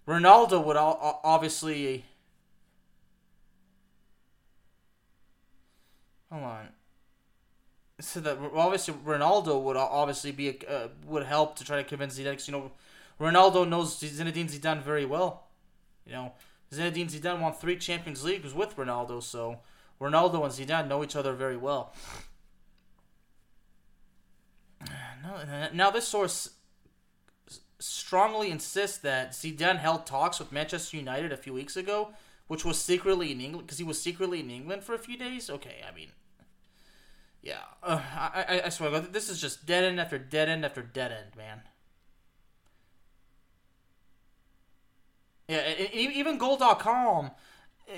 Ronaldo 0.08 0.64
would 0.64 0.76
all, 0.76 1.22
obviously. 1.24 2.06
Hold 6.32 6.44
on. 6.44 6.68
So 8.02 8.20
that 8.20 8.38
obviously 8.54 8.94
Ronaldo 8.94 9.62
would 9.62 9.78
obviously 9.78 10.32
be 10.32 10.50
a, 10.50 10.70
uh, 10.70 10.88
would 11.06 11.24
help 11.24 11.56
to 11.58 11.64
try 11.64 11.78
to 11.78 11.84
convince 11.84 12.20
Zidane. 12.20 12.34
Cause, 12.34 12.48
you 12.48 12.52
know, 12.52 12.72
Ronaldo 13.20 13.68
knows 13.68 13.98
Zinedine 14.00 14.50
Zidane 14.50 14.82
very 14.82 15.06
well. 15.06 15.48
You 16.06 16.14
know, 16.14 16.34
Zinedine 16.76 17.10
Zidane 17.10 17.42
won 17.42 17.54
three 17.54 17.78
Champions 17.78 18.24
Leagues 18.24 18.54
with 18.54 18.76
Ronaldo, 18.76 19.22
so 19.22 19.60
Ronaldo 20.00 20.44
and 20.44 20.54
Zidane 20.54 20.88
know 20.88 21.04
each 21.04 21.16
other 21.16 21.34
very 21.34 21.58
well. 21.58 21.94
Now, 25.74 25.90
this 25.90 26.08
source 26.08 26.52
strongly 27.80 28.52
insists 28.52 29.00
that 29.00 29.32
Zidane 29.32 29.78
held 29.78 30.06
talks 30.06 30.40
with 30.40 30.52
Manchester 30.52 30.98
United 30.98 31.32
a 31.32 31.38
few 31.38 31.54
weeks 31.54 31.76
ago, 31.76 32.14
which 32.48 32.64
was 32.64 32.80
secretly 32.80 33.32
in 33.32 33.42
England 33.42 33.68
because 33.68 33.80
he 33.80 33.84
was 33.84 34.02
secretly 34.02 34.40
in 34.40 34.52
England 34.52 34.84
for 34.84 34.94
a 34.94 35.00
few 35.00 35.18
days. 35.18 35.50
Okay, 35.50 35.78
I 35.88 35.94
mean, 35.96 36.10
yeah, 37.42 37.64
uh, 37.82 38.02
I, 38.16 38.46
I, 38.48 38.62
I 38.66 38.70
swear, 38.70 39.00
this 39.00 39.30
is 39.30 39.42
just 39.42 39.66
dead 39.66 39.84
end 39.84 40.00
after 40.00 40.18
dead 40.18 40.50
end 40.50 40.64
after 40.64 40.82
dead 40.82 41.12
end, 41.12 41.36
man. 41.36 41.62
Yeah, 45.48 45.74
even 45.94 46.38
Goal.com, 46.38 47.32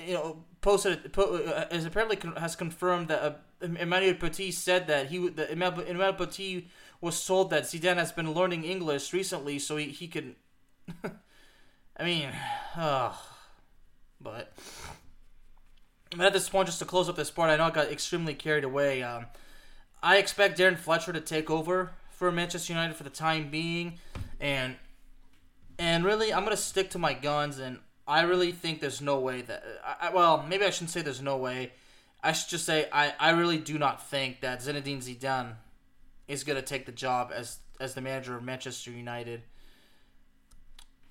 you 0.06 0.14
know, 0.14 0.44
posted 0.60 1.16
uh, 1.16 1.64
has 1.70 1.86
apparently 1.86 2.18
has 2.36 2.56
confirmed 2.56 3.08
that 3.08 3.22
uh, 3.22 3.32
Emmanuel 3.62 4.14
Petit 4.14 4.52
said 4.52 4.86
that 4.88 5.06
he 5.06 5.28
that 5.30 5.50
Emmanuel 5.50 6.12
Petit 6.12 6.68
was 7.00 7.24
told 7.24 7.50
that 7.50 7.64
Zidane 7.64 7.96
has 7.96 8.12
been 8.12 8.32
learning 8.32 8.64
English 8.64 9.12
recently, 9.12 9.58
so 9.58 9.76
he 9.76 9.86
he 9.86 10.08
could. 10.08 10.34
I 11.96 12.04
mean, 12.04 12.30
uh, 12.76 13.12
but 14.20 14.52
but 16.10 16.26
at 16.26 16.32
this 16.32 16.48
point, 16.48 16.66
just 16.66 16.78
to 16.80 16.84
close 16.84 17.08
up 17.08 17.16
this 17.16 17.30
part, 17.30 17.50
I 17.50 17.56
know 17.56 17.64
I 17.64 17.70
got 17.70 17.90
extremely 17.90 18.34
carried 18.34 18.64
away. 18.64 19.02
Um, 19.02 19.26
I 20.02 20.18
expect 20.18 20.58
Darren 20.58 20.76
Fletcher 20.76 21.12
to 21.12 21.20
take 21.20 21.50
over 21.50 21.92
for 22.10 22.30
Manchester 22.30 22.72
United 22.72 22.94
for 22.94 23.04
the 23.04 23.10
time 23.10 23.50
being, 23.50 23.98
and 24.40 24.76
and 25.78 26.04
really, 26.04 26.32
I'm 26.32 26.44
gonna 26.44 26.56
stick 26.56 26.90
to 26.90 26.98
my 26.98 27.14
guns, 27.14 27.58
and 27.58 27.78
I 28.06 28.22
really 28.22 28.52
think 28.52 28.80
there's 28.80 29.00
no 29.00 29.20
way 29.20 29.42
that. 29.42 29.62
I, 30.00 30.10
well, 30.10 30.44
maybe 30.48 30.64
I 30.64 30.70
shouldn't 30.70 30.90
say 30.90 31.02
there's 31.02 31.22
no 31.22 31.36
way. 31.36 31.72
I 32.22 32.32
should 32.32 32.48
just 32.48 32.64
say 32.64 32.88
I, 32.92 33.14
I 33.20 33.30
really 33.30 33.58
do 33.58 33.78
not 33.78 34.08
think 34.08 34.40
that 34.40 34.60
Zinedine 34.60 34.98
Zidane 34.98 35.54
is 36.26 36.44
gonna 36.44 36.62
take 36.62 36.86
the 36.86 36.92
job 36.92 37.30
as 37.34 37.58
as 37.80 37.94
the 37.94 38.00
manager 38.00 38.36
of 38.36 38.42
Manchester 38.42 38.90
United. 38.90 39.42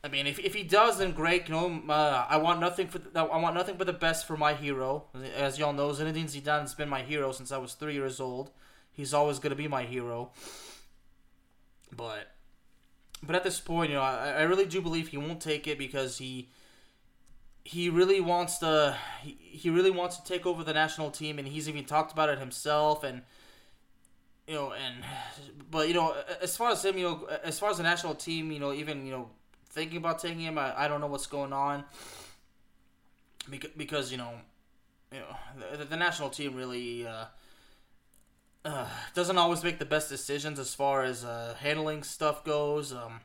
I 0.03 0.09
mean, 0.09 0.27
if, 0.27 0.39
if 0.39 0.53
he 0.53 0.63
does, 0.63 0.99
then 0.99 1.11
great. 1.11 1.49
You 1.49 1.55
know, 1.55 1.81
uh, 1.89 2.25
I 2.29 2.37
want 2.37 2.59
nothing 2.59 2.87
for 2.87 2.99
the, 2.99 3.19
I 3.19 3.37
want 3.37 3.55
nothing 3.55 3.75
but 3.77 3.87
the 3.87 3.93
best 3.93 4.27
for 4.27 4.37
my 4.37 4.53
hero. 4.53 5.05
As 5.35 5.57
y'all 5.57 5.73
know, 5.73 5.89
Zinedine 5.89 6.25
Zidane 6.25 6.61
has 6.61 6.75
been 6.75 6.89
my 6.89 7.01
hero 7.01 7.31
since 7.31 7.51
I 7.51 7.57
was 7.57 7.73
three 7.73 7.93
years 7.93 8.19
old. 8.19 8.51
He's 8.91 9.13
always 9.13 9.39
gonna 9.39 9.55
be 9.55 9.67
my 9.67 9.83
hero. 9.83 10.31
But 11.95 12.31
but 13.23 13.35
at 13.35 13.43
this 13.43 13.59
point, 13.59 13.89
you 13.89 13.97
know, 13.97 14.03
I, 14.03 14.29
I 14.29 14.41
really 14.43 14.65
do 14.65 14.81
believe 14.81 15.09
he 15.09 15.17
won't 15.17 15.41
take 15.41 15.67
it 15.67 15.77
because 15.77 16.17
he 16.17 16.49
he 17.63 17.89
really 17.89 18.21
wants 18.21 18.59
to 18.59 18.95
he, 19.21 19.37
he 19.41 19.69
really 19.69 19.91
wants 19.91 20.17
to 20.17 20.23
take 20.23 20.45
over 20.45 20.63
the 20.63 20.73
national 20.73 21.11
team 21.11 21.37
and 21.37 21.47
he's 21.47 21.67
even 21.67 21.83
talked 21.83 22.13
about 22.13 22.29
it 22.29 22.39
himself 22.39 23.03
and 23.03 23.23
you 24.47 24.53
know 24.53 24.71
and 24.71 25.03
but 25.69 25.89
you 25.89 25.93
know 25.93 26.15
as 26.41 26.55
far 26.55 26.71
as 26.71 26.85
him 26.85 26.97
you 26.97 27.03
know 27.03 27.27
as 27.43 27.59
far 27.59 27.69
as 27.69 27.75
the 27.75 27.83
national 27.83 28.15
team 28.15 28.53
you 28.53 28.59
know 28.59 28.71
even 28.71 29.05
you 29.05 29.11
know 29.11 29.29
thinking 29.69 29.97
about 29.97 30.19
taking 30.19 30.39
him 30.39 30.57
i, 30.57 30.85
I 30.85 30.87
don't 30.87 31.01
know 31.01 31.07
what's 31.07 31.27
going 31.27 31.51
on. 31.51 31.83
Because, 33.49 33.71
because 33.75 34.11
you 34.11 34.17
know 34.17 34.31
you 35.11 35.19
know 35.19 35.75
the, 35.77 35.83
the 35.83 35.97
national 35.97 36.29
team 36.29 36.55
really 36.55 37.05
uh, 37.05 37.25
uh, 38.67 38.87
doesn't 39.13 39.37
always 39.37 39.63
make 39.63 39.79
the 39.79 39.85
best 39.85 40.09
decisions 40.09 40.59
as 40.59 40.73
far 40.73 41.03
as 41.03 41.23
uh, 41.23 41.55
handling 41.59 42.03
stuff 42.03 42.43
goes. 42.43 42.93
Um, 42.93 43.21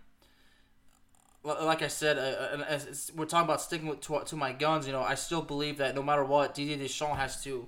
like 1.44 1.82
I 1.82 1.88
said, 1.88 2.18
uh, 2.18 2.62
uh 2.62 2.78
we're 3.16 3.26
talking 3.26 3.44
about 3.44 3.60
sticking 3.60 3.88
with, 3.88 4.00
to, 4.02 4.22
to, 4.24 4.36
my 4.36 4.52
guns. 4.52 4.86
You 4.86 4.92
know, 4.92 5.02
I 5.02 5.16
still 5.16 5.42
believe 5.42 5.78
that 5.78 5.94
no 5.94 6.02
matter 6.02 6.24
what, 6.24 6.54
Didier 6.54 6.76
Deschamps 6.76 7.16
has 7.16 7.42
to 7.44 7.66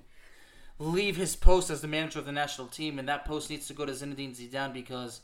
leave 0.79 1.17
his 1.17 1.35
post 1.35 1.69
as 1.69 1.81
the 1.81 1.87
manager 1.87 2.19
of 2.19 2.25
the 2.25 2.31
national 2.31 2.67
team, 2.67 2.99
and 2.99 3.07
that 3.09 3.25
post 3.25 3.49
needs 3.49 3.67
to 3.67 3.73
go 3.73 3.85
to 3.85 3.91
Zinedine 3.91 4.35
Zidane 4.35 4.73
because 4.73 5.21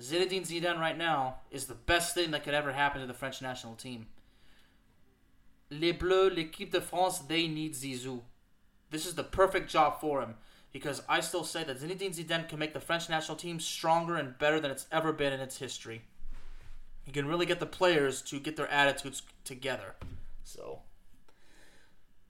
Zinedine 0.00 0.46
Zidane 0.46 0.78
right 0.78 0.96
now 0.96 1.36
is 1.50 1.66
the 1.66 1.74
best 1.74 2.14
thing 2.14 2.30
that 2.32 2.44
could 2.44 2.54
ever 2.54 2.72
happen 2.72 3.00
to 3.00 3.06
the 3.06 3.14
French 3.14 3.40
national 3.40 3.74
team. 3.74 4.06
Les 5.70 5.92
Bleus, 5.92 6.30
l'équipe 6.30 6.70
de 6.70 6.80
France, 6.80 7.20
they 7.20 7.48
need 7.48 7.72
Zizou. 7.72 8.20
This 8.90 9.06
is 9.06 9.14
the 9.14 9.24
perfect 9.24 9.70
job 9.70 9.98
for 9.98 10.20
him 10.20 10.34
because 10.74 11.02
I 11.08 11.20
still 11.20 11.44
say 11.44 11.62
that 11.62 11.80
Zinedine 11.80 12.16
Zidane 12.16 12.48
can 12.48 12.58
make 12.58 12.74
the 12.74 12.80
French 12.80 13.08
national 13.08 13.36
team 13.36 13.60
stronger 13.60 14.16
and 14.16 14.36
better 14.36 14.58
than 14.58 14.72
it's 14.72 14.86
ever 14.90 15.12
been 15.12 15.32
in 15.32 15.38
its 15.38 15.58
history. 15.58 16.02
He 17.04 17.12
can 17.12 17.28
really 17.28 17.46
get 17.46 17.60
the 17.60 17.66
players 17.66 18.20
to 18.22 18.40
get 18.40 18.56
their 18.56 18.66
attitudes 18.68 19.22
together. 19.44 19.94
So, 20.42 20.80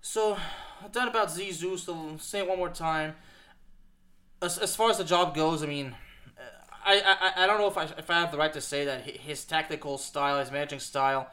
so 0.03 0.37
done 0.93 1.09
about 1.09 1.29
Zizou. 1.29 1.79
So 1.79 2.19
say 2.19 2.41
it 2.41 2.49
one 2.49 2.59
more 2.59 2.69
time. 2.69 3.15
As, 4.43 4.59
as 4.59 4.77
far 4.77 4.91
as 4.91 4.99
the 4.99 5.05
job 5.05 5.35
goes, 5.35 5.63
I 5.63 5.67
mean, 5.67 5.95
I, 6.85 7.01
I, 7.01 7.45
I 7.45 7.47
don't 7.47 7.59
know 7.59 7.69
if 7.69 7.79
I 7.79 7.85
if 7.97 8.11
I 8.11 8.21
have 8.21 8.31
the 8.31 8.37
right 8.37 8.53
to 8.53 8.61
say 8.61 8.85
that 8.85 9.07
his 9.07 9.47
tactical 9.47 9.97
style, 9.97 10.39
his 10.39 10.51
managing 10.51 10.81
style 10.81 11.31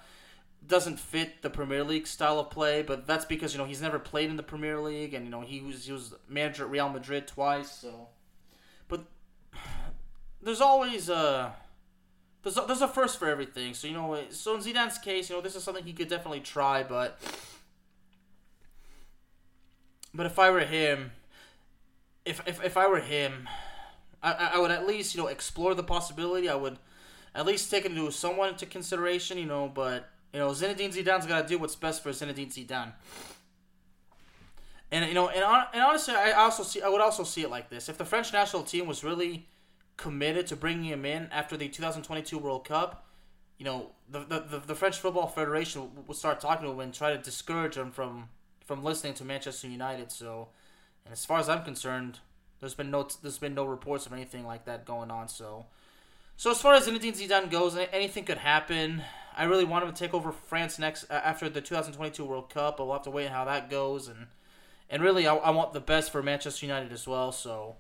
doesn't 0.66 1.00
fit 1.00 1.42
the 1.42 1.50
Premier 1.50 1.84
League 1.84 2.08
style 2.08 2.40
of 2.40 2.50
play, 2.50 2.82
but 2.82 3.08
that's 3.08 3.26
because 3.26 3.54
you 3.54 3.58
know 3.58 3.66
he's 3.66 3.82
never 3.82 4.00
played 4.00 4.30
in 4.30 4.38
the 4.38 4.44
Premier 4.44 4.80
League, 4.80 5.14
and 5.14 5.26
you 5.26 5.32
know 5.32 5.42
he 5.42 5.62
was 5.62 5.86
he 5.86 5.92
was 5.92 6.14
manager 6.28 6.64
at 6.64 6.70
Real 6.70 6.90
Madrid 6.90 7.28
twice. 7.28 7.72
So, 7.72 8.10
but 8.88 9.06
there's 10.42 10.62
always 10.62 11.10
a 11.10 11.54
there's 12.44 12.58
a, 12.58 12.64
there's 12.68 12.82
a 12.82 12.88
first 12.88 13.18
for 13.18 13.28
everything. 13.28 13.74
So 13.74 13.88
you 13.88 13.94
know, 13.94 14.20
so 14.30 14.56
in 14.56 14.62
Zidane's 14.62 14.98
case, 14.98 15.30
you 15.30 15.36
know 15.36 15.42
this 15.42 15.56
is 15.56 15.64
something 15.64 15.84
he 15.84 15.94
could 15.94 16.10
definitely 16.10 16.42
try, 16.42 16.84
but 16.84 17.20
but 20.14 20.26
if 20.26 20.38
I 20.38 20.52
were 20.52 20.62
him, 20.62 21.12
if 22.24 22.42
if, 22.48 22.64
if 22.64 22.78
I 22.78 22.88
were 22.88 23.00
him, 23.00 23.50
I 24.22 24.52
I 24.54 24.60
would 24.60 24.72
at 24.72 24.86
least 24.86 25.16
you 25.16 25.22
know 25.22 25.28
explore 25.28 25.74
the 25.74 25.84
possibility. 25.84 26.50
I 26.50 26.56
would 26.56 26.78
at 27.34 27.46
least 27.46 27.72
take 27.72 27.86
it 27.86 27.92
into 27.92 28.12
someone 28.12 28.50
into 28.50 28.66
consideration, 28.66 29.38
you 29.38 29.46
know, 29.46 29.72
but 29.74 30.10
you 30.34 30.40
know, 30.40 30.50
Zinedine 30.50 30.94
Zidane's 30.94 31.26
got 31.26 31.42
to 31.42 31.48
do 31.48 31.58
what's 31.58 31.76
best 31.76 32.04
for 32.04 32.10
Zinedine 32.10 32.54
Zidane. 32.54 32.94
And 34.92 35.08
you 35.08 35.14
know, 35.14 35.30
and, 35.30 35.44
and 35.74 35.82
honestly, 35.82 36.14
I 36.14 36.32
also 36.34 36.64
see 36.64 36.82
I 36.82 36.90
would 36.90 37.02
also 37.02 37.24
see 37.24 37.44
it 37.44 37.50
like 37.50 37.70
this: 37.70 37.90
if 37.90 37.98
the 37.98 38.06
French 38.06 38.34
national 38.34 38.64
team 38.64 38.88
was 38.88 39.04
really 39.04 39.48
committed 39.98 40.48
to 40.48 40.56
bringing 40.56 40.86
him 40.86 41.06
in 41.06 41.30
after 41.32 41.56
the 41.56 41.70
2022 41.70 42.38
World 42.38 42.66
Cup, 42.66 43.06
you 43.58 43.66
know, 43.66 43.92
the 44.10 44.20
the, 44.20 44.62
the, 44.66 44.76
French 44.76 44.98
Football 44.98 45.28
Federation 45.28 45.90
would 46.08 46.18
start 46.18 46.42
talking 46.42 46.66
to 46.66 46.72
him 46.74 46.80
and 46.80 46.94
try 46.94 47.16
to 47.16 47.22
discourage 47.22 47.78
him 47.78 47.92
from 47.92 48.30
from 48.66 48.84
listening 48.84 49.14
to 49.16 49.24
Manchester 49.24 49.68
United. 49.68 50.12
So, 50.12 50.50
and 51.06 51.14
as 51.14 51.26
far 51.26 51.40
as 51.40 51.48
I'm 51.48 51.64
concerned, 51.64 52.20
there's 52.60 52.74
been 52.74 52.92
no 52.92 53.08
there's 53.22 53.38
been 53.38 53.56
no 53.56 53.66
reports 53.66 54.06
of 54.06 54.14
anything 54.14 54.46
like 54.46 54.66
that 54.66 54.86
going 54.86 55.10
on. 55.10 55.30
So, 55.30 55.68
so 56.36 56.52
as 56.52 56.62
far 56.62 56.74
as 56.74 56.88
Zinedine 56.88 57.18
Zidane 57.18 57.50
goes, 57.50 57.78
anything 57.78 58.26
could 58.26 58.40
happen. 58.40 59.04
I 59.36 59.46
really 59.46 59.66
want 59.66 59.86
him 59.86 59.94
to 59.94 59.98
take 59.98 60.14
over 60.14 60.32
France 60.32 60.78
next 60.78 61.10
uh, 61.10 61.22
after 61.24 61.50
the 61.50 61.62
2022 61.62 62.24
World 62.26 62.50
Cup, 62.50 62.78
but 62.78 62.86
we'll 62.86 62.94
have 62.94 63.04
to 63.04 63.12
wait 63.12 63.30
how 63.30 63.46
that 63.46 63.70
goes. 63.70 64.08
And 64.08 64.28
and 64.90 65.02
really, 65.02 65.26
I, 65.26 65.36
I 65.36 65.52
want 65.52 65.74
the 65.74 65.80
best 65.80 66.12
for 66.12 66.22
Manchester 66.22 66.66
United 66.66 66.92
as 66.92 67.08
well. 67.08 67.32
So, 67.32 67.78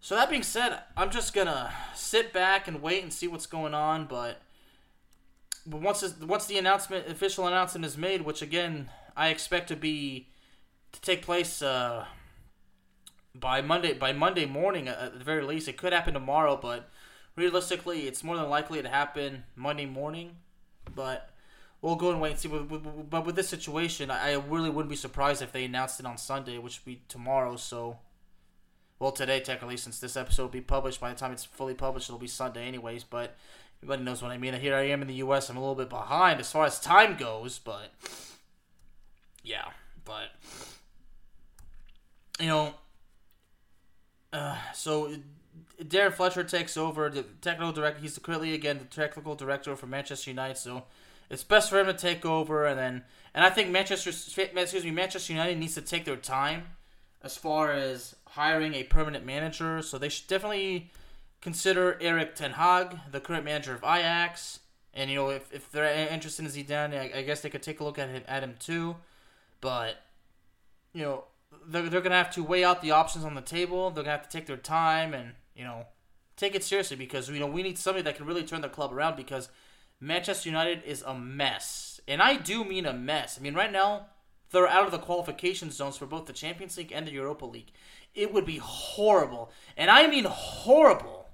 so 0.00 0.14
that 0.14 0.30
being 0.30 0.44
said, 0.44 0.78
I'm 0.96 1.10
just 1.10 1.34
gonna 1.34 1.72
sit 1.94 2.32
back 2.32 2.68
and 2.68 2.80
wait 2.80 3.02
and 3.02 3.12
see 3.12 3.26
what's 3.26 3.46
going 3.46 3.74
on. 3.74 4.06
But 4.06 4.40
but 5.66 5.80
once 5.80 6.00
this, 6.00 6.18
once 6.20 6.46
the 6.46 6.58
announcement, 6.58 7.08
official 7.08 7.46
announcement 7.46 7.84
is 7.84 7.96
made, 7.96 8.22
which 8.22 8.42
again 8.42 8.90
I 9.16 9.28
expect 9.28 9.68
to 9.68 9.76
be 9.76 10.28
to 10.92 11.00
take 11.00 11.22
place 11.22 11.62
uh, 11.62 12.06
by 13.34 13.60
Monday 13.60 13.92
by 13.92 14.12
Monday 14.12 14.46
morning 14.46 14.88
at 14.88 15.18
the 15.18 15.24
very 15.24 15.42
least. 15.42 15.68
It 15.68 15.76
could 15.76 15.92
happen 15.92 16.14
tomorrow, 16.14 16.56
but 16.56 16.88
realistically, 17.36 18.06
it's 18.06 18.24
more 18.24 18.36
than 18.36 18.48
likely 18.48 18.82
to 18.82 18.88
happen 18.88 19.44
Monday 19.56 19.86
morning. 19.86 20.36
But 21.00 21.30
we'll 21.80 21.96
go 21.96 22.10
and 22.10 22.20
wait 22.20 22.32
and 22.32 22.38
see. 22.38 22.48
But 22.48 23.24
with 23.24 23.34
this 23.34 23.48
situation, 23.48 24.10
I 24.10 24.34
really 24.34 24.68
wouldn't 24.68 24.90
be 24.90 24.96
surprised 24.96 25.40
if 25.40 25.50
they 25.50 25.64
announced 25.64 25.98
it 25.98 26.04
on 26.04 26.18
Sunday, 26.18 26.58
which 26.58 26.78
would 26.80 26.84
be 26.84 27.00
tomorrow. 27.08 27.56
So, 27.56 27.96
well, 28.98 29.10
today 29.10 29.40
technically, 29.40 29.78
since 29.78 29.98
this 29.98 30.14
episode 30.14 30.42
will 30.42 30.50
be 30.50 30.60
published 30.60 31.00
by 31.00 31.08
the 31.08 31.18
time 31.18 31.32
it's 31.32 31.46
fully 31.46 31.72
published, 31.72 32.10
it'll 32.10 32.18
be 32.18 32.26
Sunday 32.26 32.68
anyways. 32.68 33.02
But 33.02 33.34
everybody 33.82 34.02
knows 34.02 34.20
what 34.20 34.30
I 34.30 34.36
mean. 34.36 34.52
Here 34.52 34.76
I 34.76 34.88
am 34.88 35.00
in 35.00 35.08
the 35.08 35.14
U.S. 35.14 35.48
I'm 35.48 35.56
a 35.56 35.60
little 35.60 35.74
bit 35.74 35.88
behind 35.88 36.38
as 36.38 36.52
far 36.52 36.66
as 36.66 36.78
time 36.78 37.16
goes, 37.16 37.58
but 37.58 37.94
yeah, 39.42 39.70
but 40.04 40.28
you 42.38 42.48
know, 42.48 42.74
uh, 44.34 44.58
so 44.74 45.14
Darren 45.80 46.12
Fletcher 46.12 46.44
takes 46.44 46.76
over 46.76 47.08
the 47.08 47.22
technical 47.40 47.72
director. 47.72 48.00
He's 48.00 48.18
currently 48.18 48.54
again 48.54 48.78
the 48.78 48.84
technical 48.84 49.34
director 49.34 49.74
for 49.76 49.86
Manchester 49.86 50.30
United. 50.30 50.58
So 50.58 50.84
it's 51.30 51.44
best 51.44 51.70
for 51.70 51.80
him 51.80 51.86
to 51.86 51.94
take 51.94 52.26
over, 52.26 52.66
and 52.66 52.78
then 52.78 53.02
and 53.34 53.44
I 53.44 53.50
think 53.50 53.70
Manchester 53.70 54.10
excuse 54.10 54.84
me 54.84 54.90
Manchester 54.90 55.32
United 55.32 55.58
needs 55.58 55.74
to 55.74 55.82
take 55.82 56.04
their 56.04 56.16
time 56.16 56.64
as 57.22 57.36
far 57.36 57.72
as 57.72 58.16
hiring 58.28 58.74
a 58.74 58.84
permanent 58.84 59.24
manager. 59.24 59.82
So 59.82 59.96
they 59.96 60.08
should 60.08 60.26
definitely 60.26 60.90
consider 61.40 61.96
Erik 62.00 62.34
Ten 62.34 62.52
Hag, 62.52 62.98
the 63.10 63.20
current 63.20 63.44
manager 63.44 63.74
of 63.74 63.82
Ajax. 63.82 64.60
And 64.92 65.08
you 65.08 65.16
know, 65.16 65.30
if, 65.30 65.52
if 65.52 65.70
they're 65.70 66.08
interested 66.08 66.44
in 66.44 66.50
Zidane, 66.50 66.98
I, 66.98 67.18
I 67.18 67.22
guess 67.22 67.40
they 67.40 67.50
could 67.50 67.62
take 67.62 67.80
a 67.80 67.84
look 67.84 67.98
at 67.98 68.08
him 68.08 68.22
at 68.26 68.42
him 68.42 68.56
too. 68.58 68.96
But 69.60 69.96
you 70.92 71.02
know, 71.02 71.24
they're, 71.66 71.88
they're 71.88 72.00
gonna 72.00 72.16
have 72.16 72.32
to 72.34 72.42
weigh 72.42 72.64
out 72.64 72.82
the 72.82 72.90
options 72.90 73.24
on 73.24 73.34
the 73.34 73.40
table. 73.40 73.90
They're 73.90 74.04
gonna 74.04 74.16
have 74.16 74.28
to 74.28 74.36
take 74.36 74.46
their 74.46 74.56
time 74.56 75.14
and 75.14 75.34
you 75.54 75.64
know 75.64 75.86
take 76.36 76.54
it 76.54 76.64
seriously 76.64 76.96
because 76.96 77.28
you 77.28 77.40
know 77.40 77.46
we 77.46 77.62
need 77.62 77.78
somebody 77.78 78.02
that 78.02 78.16
can 78.16 78.26
really 78.26 78.44
turn 78.44 78.60
the 78.60 78.68
club 78.68 78.92
around 78.92 79.16
because 79.16 79.48
Manchester 80.00 80.48
United 80.48 80.82
is 80.84 81.02
a 81.02 81.14
mess, 81.14 82.00
and 82.08 82.22
I 82.22 82.36
do 82.36 82.64
mean 82.64 82.86
a 82.86 82.92
mess. 82.92 83.38
I 83.38 83.42
mean 83.42 83.54
right 83.54 83.72
now 83.72 84.06
they're 84.50 84.66
out 84.68 84.86
of 84.86 84.92
the 84.92 84.98
qualification 84.98 85.70
zones 85.70 85.96
for 85.96 86.06
both 86.06 86.26
the 86.26 86.32
Champions 86.32 86.76
League 86.76 86.92
and 86.92 87.06
the 87.06 87.12
Europa 87.12 87.44
League. 87.44 87.70
It 88.14 88.32
would 88.32 88.44
be 88.44 88.58
horrible, 88.58 89.50
and 89.76 89.90
I 89.90 90.06
mean 90.08 90.24
horrible, 90.24 91.28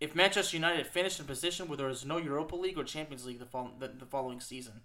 if 0.00 0.14
Manchester 0.14 0.56
United 0.56 0.86
finished 0.86 1.18
in 1.18 1.24
a 1.24 1.28
position 1.28 1.68
where 1.68 1.76
there 1.76 1.88
is 1.88 2.04
no 2.04 2.18
Europa 2.18 2.56
League 2.56 2.78
or 2.78 2.84
Champions 2.84 3.24
League 3.24 3.38
the, 3.38 3.46
fol- 3.46 3.72
the, 3.78 3.88
the 3.88 4.04
following 4.04 4.40
season. 4.40 4.80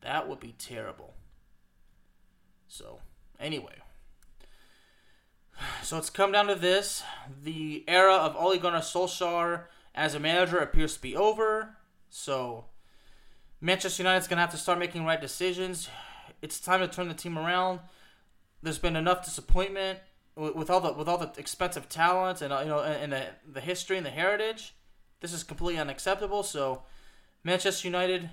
That 0.00 0.28
would 0.28 0.40
be 0.40 0.54
terrible. 0.58 1.14
So, 2.68 3.00
anyway. 3.38 3.74
So 5.82 5.98
it's 5.98 6.10
come 6.10 6.32
down 6.32 6.46
to 6.48 6.54
this. 6.54 7.02
The 7.42 7.84
era 7.88 8.14
of 8.14 8.36
Ole 8.36 8.58
Gunnar 8.58 8.80
Solskjaer 8.80 9.64
as 9.94 10.14
a 10.14 10.20
manager 10.20 10.58
appears 10.58 10.94
to 10.94 11.00
be 11.00 11.16
over. 11.16 11.76
So, 12.10 12.66
Manchester 13.60 14.02
United's 14.02 14.28
going 14.28 14.36
to 14.36 14.42
have 14.42 14.50
to 14.50 14.58
start 14.58 14.78
making 14.78 15.04
right 15.04 15.20
decisions. 15.20 15.88
It's 16.42 16.60
time 16.60 16.80
to 16.80 16.88
turn 16.88 17.08
the 17.08 17.14
team 17.14 17.38
around. 17.38 17.80
There's 18.62 18.78
been 18.78 18.96
enough 18.96 19.24
disappointment 19.24 20.00
with 20.34 20.68
all 20.68 20.80
the 20.80 20.92
with 20.92 21.08
all 21.08 21.16
the 21.16 21.32
expensive 21.38 21.88
talent 21.88 22.42
and 22.42 22.52
uh, 22.52 22.60
you 22.60 22.68
know 22.68 22.82
and 22.82 23.12
the 23.12 23.26
the 23.50 23.60
history 23.60 23.96
and 23.96 24.04
the 24.04 24.10
heritage. 24.10 24.74
This 25.20 25.32
is 25.32 25.42
completely 25.42 25.80
unacceptable. 25.80 26.42
So, 26.42 26.82
Manchester 27.42 27.88
United, 27.88 28.30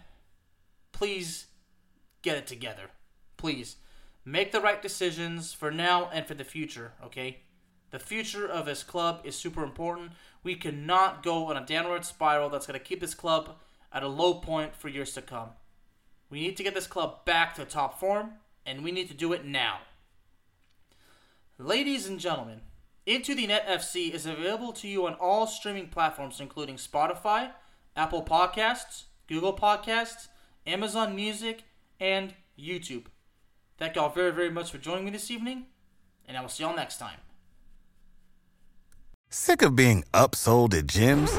please 0.91 1.47
get 2.21 2.38
it 2.38 2.47
together. 2.47 2.89
Please 3.38 3.77
make 4.25 4.51
the 4.51 4.62
right 4.62 4.81
decisions 4.81 5.53
for 5.53 5.71
now 5.71 6.09
and 6.13 6.25
for 6.25 6.33
the 6.33 6.43
future, 6.43 6.93
okay? 7.03 7.39
The 7.91 7.99
future 7.99 8.47
of 8.47 8.65
this 8.65 8.83
club 8.83 9.21
is 9.23 9.36
super 9.36 9.63
important. 9.63 10.13
We 10.41 10.55
cannot 10.55 11.23
go 11.23 11.45
on 11.45 11.57
a 11.57 11.65
downward 11.65 12.05
spiral 12.05 12.49
that's 12.49 12.65
going 12.65 12.79
to 12.79 12.86
keep 12.86 12.99
this 12.99 13.13
club 13.13 13.57
at 13.91 14.03
a 14.03 14.07
low 14.07 14.36
point 14.36 14.75
for 14.75 14.89
years 14.89 15.13
to 15.13 15.21
come. 15.21 15.49
We 16.29 16.39
need 16.39 16.57
to 16.57 16.63
get 16.63 16.73
this 16.73 16.88
club 16.88 17.25
back 17.25 17.53
to 17.55 17.65
top 17.65 17.99
form, 17.99 18.31
and 18.65 18.83
we 18.83 18.91
need 18.91 19.07
to 19.09 19.13
do 19.13 19.33
it 19.33 19.45
now. 19.45 19.79
Ladies 21.59 22.07
and 22.07 22.19
gentlemen, 22.19 22.62
Into 23.05 23.36
the 23.36 23.45
Net 23.45 23.67
FC 23.67 24.12
is 24.12 24.25
available 24.25 24.73
to 24.73 24.88
you 24.88 25.05
on 25.05 25.13
all 25.13 25.45
streaming 25.45 25.89
platforms, 25.89 26.39
including 26.39 26.77
Spotify, 26.77 27.51
Apple 27.95 28.23
Podcasts, 28.23 29.03
Google 29.27 29.55
Podcasts, 29.55 30.29
Amazon 30.65 31.15
Music, 31.15 31.63
and 31.99 32.33
YouTube. 32.57 33.05
Thank 33.83 33.97
y'all 33.97 34.07
very, 34.07 34.31
very 34.31 34.49
much 34.49 34.71
for 34.71 34.77
joining 34.77 35.03
me 35.03 35.11
this 35.11 35.29
evening, 35.29 35.65
and 36.25 36.37
I 36.37 36.41
will 36.41 36.47
see 36.47 36.63
y'all 36.63 36.73
next 36.73 36.99
time. 36.99 37.17
Sick 39.29 39.61
of 39.61 39.75
being 39.75 40.05
upsold 40.13 40.73
at 40.73 40.85
gyms? 40.85 41.29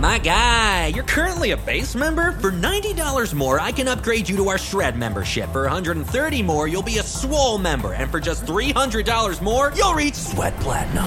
My 0.00 0.18
guy, 0.18 0.88
you're 0.88 1.04
currently 1.04 1.52
a 1.52 1.56
base 1.56 1.94
member. 1.94 2.32
For 2.40 2.50
$90 2.50 3.32
more, 3.32 3.60
I 3.60 3.70
can 3.70 3.86
upgrade 3.86 4.28
you 4.28 4.34
to 4.38 4.48
our 4.48 4.58
Shred 4.58 4.98
membership. 4.98 5.48
For 5.52 5.62
130 5.62 6.42
more, 6.42 6.66
you'll 6.66 6.82
be 6.82 6.98
a 6.98 7.02
Swole 7.04 7.58
member. 7.58 7.92
And 7.92 8.10
for 8.10 8.18
just 8.18 8.44
$300 8.44 9.40
more, 9.40 9.72
you'll 9.76 9.94
reach 9.94 10.14
Sweat 10.14 10.56
Platinum. 10.56 11.04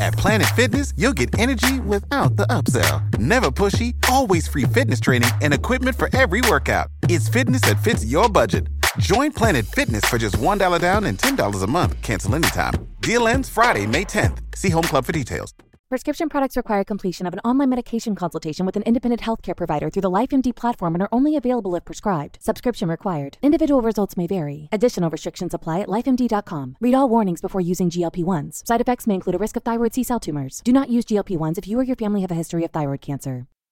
At 0.00 0.12
Planet 0.12 0.46
Fitness, 0.54 0.92
you'll 0.96 1.14
get 1.14 1.36
energy 1.36 1.80
without 1.80 2.36
the 2.36 2.46
upsell. 2.46 3.18
Never 3.18 3.50
pushy, 3.50 3.92
always 4.08 4.46
free 4.46 4.66
fitness 4.66 5.00
training 5.00 5.30
and 5.42 5.52
equipment 5.52 5.96
for 5.96 6.08
every 6.16 6.42
workout. 6.42 6.90
It's 7.08 7.28
fitness 7.28 7.62
that 7.62 7.82
fits 7.82 8.04
your 8.04 8.28
budget. 8.28 8.68
Join 8.98 9.30
Planet 9.30 9.64
Fitness 9.64 10.04
for 10.06 10.18
just 10.18 10.38
$1 10.38 10.80
down 10.80 11.04
and 11.04 11.16
$10 11.16 11.62
a 11.62 11.66
month. 11.68 12.02
Cancel 12.02 12.34
anytime. 12.34 12.74
Deal 13.00 13.28
ends 13.28 13.48
Friday, 13.48 13.86
May 13.86 14.04
10th. 14.04 14.38
See 14.56 14.70
Home 14.70 14.82
Club 14.82 15.04
for 15.04 15.12
details. 15.12 15.54
Prescription 15.88 16.28
products 16.28 16.56
require 16.56 16.82
completion 16.82 17.24
of 17.24 17.32
an 17.32 17.38
online 17.44 17.70
medication 17.70 18.16
consultation 18.16 18.66
with 18.66 18.76
an 18.76 18.82
independent 18.82 19.22
healthcare 19.22 19.56
provider 19.56 19.88
through 19.88 20.02
the 20.02 20.10
LifeMD 20.10 20.54
platform 20.54 20.94
and 20.94 21.02
are 21.02 21.08
only 21.12 21.36
available 21.36 21.76
if 21.76 21.84
prescribed. 21.84 22.38
Subscription 22.40 22.88
required. 22.88 23.38
Individual 23.40 23.80
results 23.82 24.16
may 24.16 24.26
vary. 24.26 24.68
Additional 24.72 25.10
restrictions 25.10 25.54
apply 25.54 25.80
at 25.80 25.88
lifemd.com. 25.88 26.76
Read 26.80 26.94
all 26.94 27.08
warnings 27.08 27.40
before 27.40 27.60
using 27.60 27.88
GLP 27.88 28.24
1s. 28.24 28.66
Side 28.66 28.80
effects 28.80 29.06
may 29.06 29.14
include 29.14 29.36
a 29.36 29.38
risk 29.38 29.56
of 29.56 29.62
thyroid 29.62 29.94
C 29.94 30.02
cell 30.02 30.20
tumors. 30.20 30.60
Do 30.64 30.72
not 30.72 30.90
use 30.90 31.04
GLP 31.04 31.38
1s 31.38 31.56
if 31.56 31.68
you 31.68 31.78
or 31.78 31.84
your 31.84 31.96
family 31.96 32.22
have 32.22 32.32
a 32.32 32.34
history 32.34 32.64
of 32.64 32.72
thyroid 32.72 33.00
cancer. 33.00 33.46